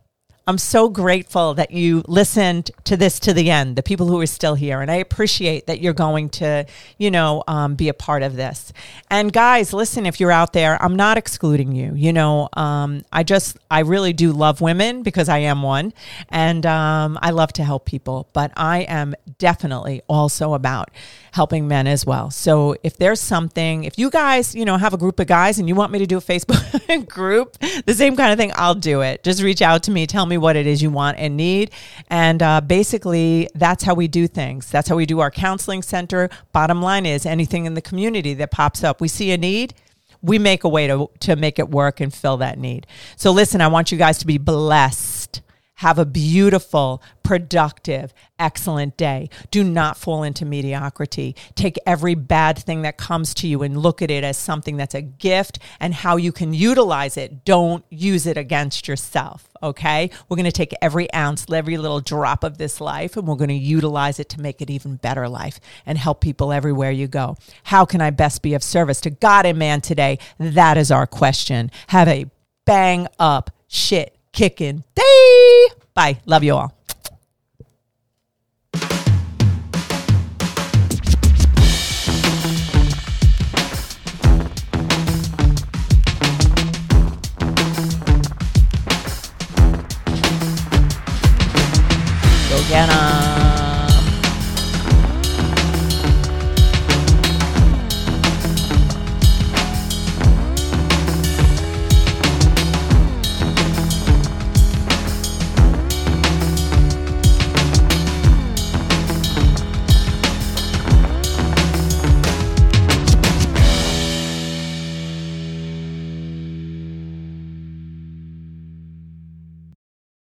I'm 0.49 0.57
so 0.57 0.89
grateful 0.89 1.53
that 1.53 1.69
you 1.69 2.03
listened 2.07 2.71
to 2.85 2.97
this 2.97 3.19
to 3.19 3.33
the 3.33 3.51
end, 3.51 3.75
the 3.75 3.83
people 3.83 4.07
who 4.07 4.19
are 4.19 4.25
still 4.25 4.55
here. 4.55 4.81
And 4.81 4.89
I 4.89 4.95
appreciate 4.95 5.67
that 5.67 5.79
you're 5.79 5.93
going 5.93 6.29
to, 6.41 6.65
you 6.97 7.12
know, 7.12 7.43
um, 7.47 7.75
be 7.75 7.88
a 7.88 7.93
part 7.93 8.23
of 8.23 8.35
this. 8.35 8.73
And 9.12 9.31
guys, 9.31 9.73
listen, 9.73 10.07
if 10.07 10.19
you're 10.19 10.31
out 10.31 10.53
there, 10.53 10.81
I'm 10.81 10.95
not 10.95 11.19
excluding 11.19 11.73
you. 11.73 11.93
You 11.93 12.13
know, 12.13 12.49
um, 12.53 13.03
I 13.13 13.21
just, 13.21 13.59
I 13.69 13.81
really 13.81 14.12
do 14.12 14.31
love 14.31 14.59
women 14.59 15.03
because 15.03 15.29
I 15.29 15.38
am 15.38 15.62
one. 15.62 15.93
And 16.29 16.65
um, 16.65 17.19
I 17.21 17.29
love 17.29 17.53
to 17.53 17.63
help 17.63 17.85
people. 17.85 18.27
But 18.33 18.51
I 18.57 18.79
am 18.79 19.13
definitely 19.38 20.01
also 20.07 20.55
about 20.55 20.89
helping 21.31 21.67
men 21.67 21.85
as 21.85 22.07
well. 22.07 22.31
So 22.31 22.75
if 22.81 22.97
there's 22.97 23.19
something, 23.19 23.83
if 23.83 23.99
you 23.99 24.09
guys, 24.09 24.55
you 24.55 24.65
know, 24.65 24.77
have 24.77 24.95
a 24.95 24.97
group 24.97 25.19
of 25.19 25.27
guys 25.27 25.59
and 25.59 25.67
you 25.67 25.75
want 25.75 25.91
me 25.91 25.99
to 25.99 26.07
do 26.07 26.17
a 26.17 26.21
Facebook 26.21 27.07
group, 27.07 27.55
the 27.85 27.93
same 27.93 28.15
kind 28.15 28.31
of 28.31 28.39
thing, 28.39 28.51
I'll 28.55 28.73
do 28.73 29.01
it. 29.01 29.23
Just 29.23 29.43
reach 29.43 29.62
out 29.62 29.83
to 29.83 29.91
me, 29.91 30.07
tell 30.07 30.25
me 30.25 30.38
what 30.39 30.56
it 30.56 30.65
is 30.65 30.82
you 30.82 30.89
want 30.89 31.17
and 31.17 31.38
need. 31.38 31.71
And 32.10 32.41
uh, 32.41 32.62
basically, 32.62 33.49
that's 33.56 33.84
how 33.84 33.93
we 33.93 34.08
do 34.08 34.28
things. 34.28 34.69
That's 34.69 34.89
how 34.89 34.95
we 34.95 35.06
do 35.06 35.19
our 35.19 35.32
counseling 35.32 35.82
center. 35.82 36.30
Bottom 36.52 36.82
line 36.82 37.06
is 37.06 37.25
anything 37.25 37.65
in 37.65 37.73
the 37.73 37.82
community 37.82 38.34
that 38.36 38.52
pops 38.52 38.84
up, 38.84 39.02
we 39.02 39.08
see 39.08 39.32
a 39.32 39.38
need 39.38 39.73
we 40.21 40.38
make 40.38 40.63
a 40.63 40.69
way 40.69 40.88
to, 40.88 41.10
to 41.19 41.36
make 41.36 41.60
it 41.60 41.69
work 41.69 42.02
and 42.02 42.13
fill 42.13 42.38
that 42.38 42.60
need. 42.60 42.86
So 43.15 43.32
listen, 43.32 43.62
I 43.62 43.67
want 43.67 43.91
you 43.91 43.97
guys 43.97 44.17
to 44.19 44.28
be 44.28 44.38
blessed 44.38 45.18
Have 45.79 45.97
a 45.97 46.05
beautiful, 46.05 47.01
productive, 47.23 48.13
excellent 48.37 48.97
day. 48.97 49.29
Do 49.49 49.63
not 49.63 49.95
fall 49.95 50.23
into 50.23 50.43
mediocrity. 50.43 51.37
Take 51.55 51.77
every 51.85 52.15
bad 52.15 52.59
thing 52.59 52.81
that 52.81 52.97
comes 52.97 53.33
to 53.35 53.47
you 53.47 53.63
and 53.63 53.77
look 53.77 54.01
at 54.01 54.11
it 54.11 54.25
as 54.25 54.37
something 54.37 54.75
that's 54.75 54.93
a 54.93 55.01
gift 55.01 55.57
and 55.79 55.93
how 55.93 56.17
you 56.17 56.33
can 56.33 56.53
utilize 56.53 57.15
it. 57.15 57.45
Don't 57.45 57.85
use 57.89 58.27
it 58.27 58.35
against 58.35 58.89
yourself. 58.89 59.47
Okay. 59.63 60.09
We're 60.27 60.35
going 60.35 60.43
to 60.43 60.51
take 60.51 60.75
every 60.81 61.11
ounce, 61.13 61.45
every 61.49 61.77
little 61.77 62.01
drop 62.01 62.43
of 62.43 62.57
this 62.57 62.81
life, 62.81 63.15
and 63.15 63.25
we're 63.25 63.35
going 63.35 63.47
to 63.47 63.53
utilize 63.53 64.19
it 64.19 64.27
to 64.29 64.41
make 64.41 64.61
it 64.61 64.69
even 64.69 64.97
better 64.97 65.29
life 65.29 65.61
and 65.85 65.97
help 65.97 66.19
people 66.19 66.51
everywhere 66.51 66.91
you 66.91 67.07
go. 67.07 67.37
How 67.63 67.85
can 67.85 68.01
I 68.01 68.09
best 68.09 68.41
be 68.41 68.53
of 68.53 68.63
service 68.63 68.99
to 69.01 69.11
God 69.11 69.45
and 69.45 69.57
man 69.57 69.79
today? 69.79 70.19
That 70.39 70.77
is 70.77 70.91
our 70.91 71.07
question. 71.07 71.71
Have 71.87 72.09
a 72.09 72.25
bang 72.65 73.07
up 73.17 73.51
shit 73.69 74.18
kicking 74.31 74.83
day. 74.95 75.67
Bye. 75.93 76.19
Love 76.25 76.43
you 76.43 76.55
all. 76.55 76.78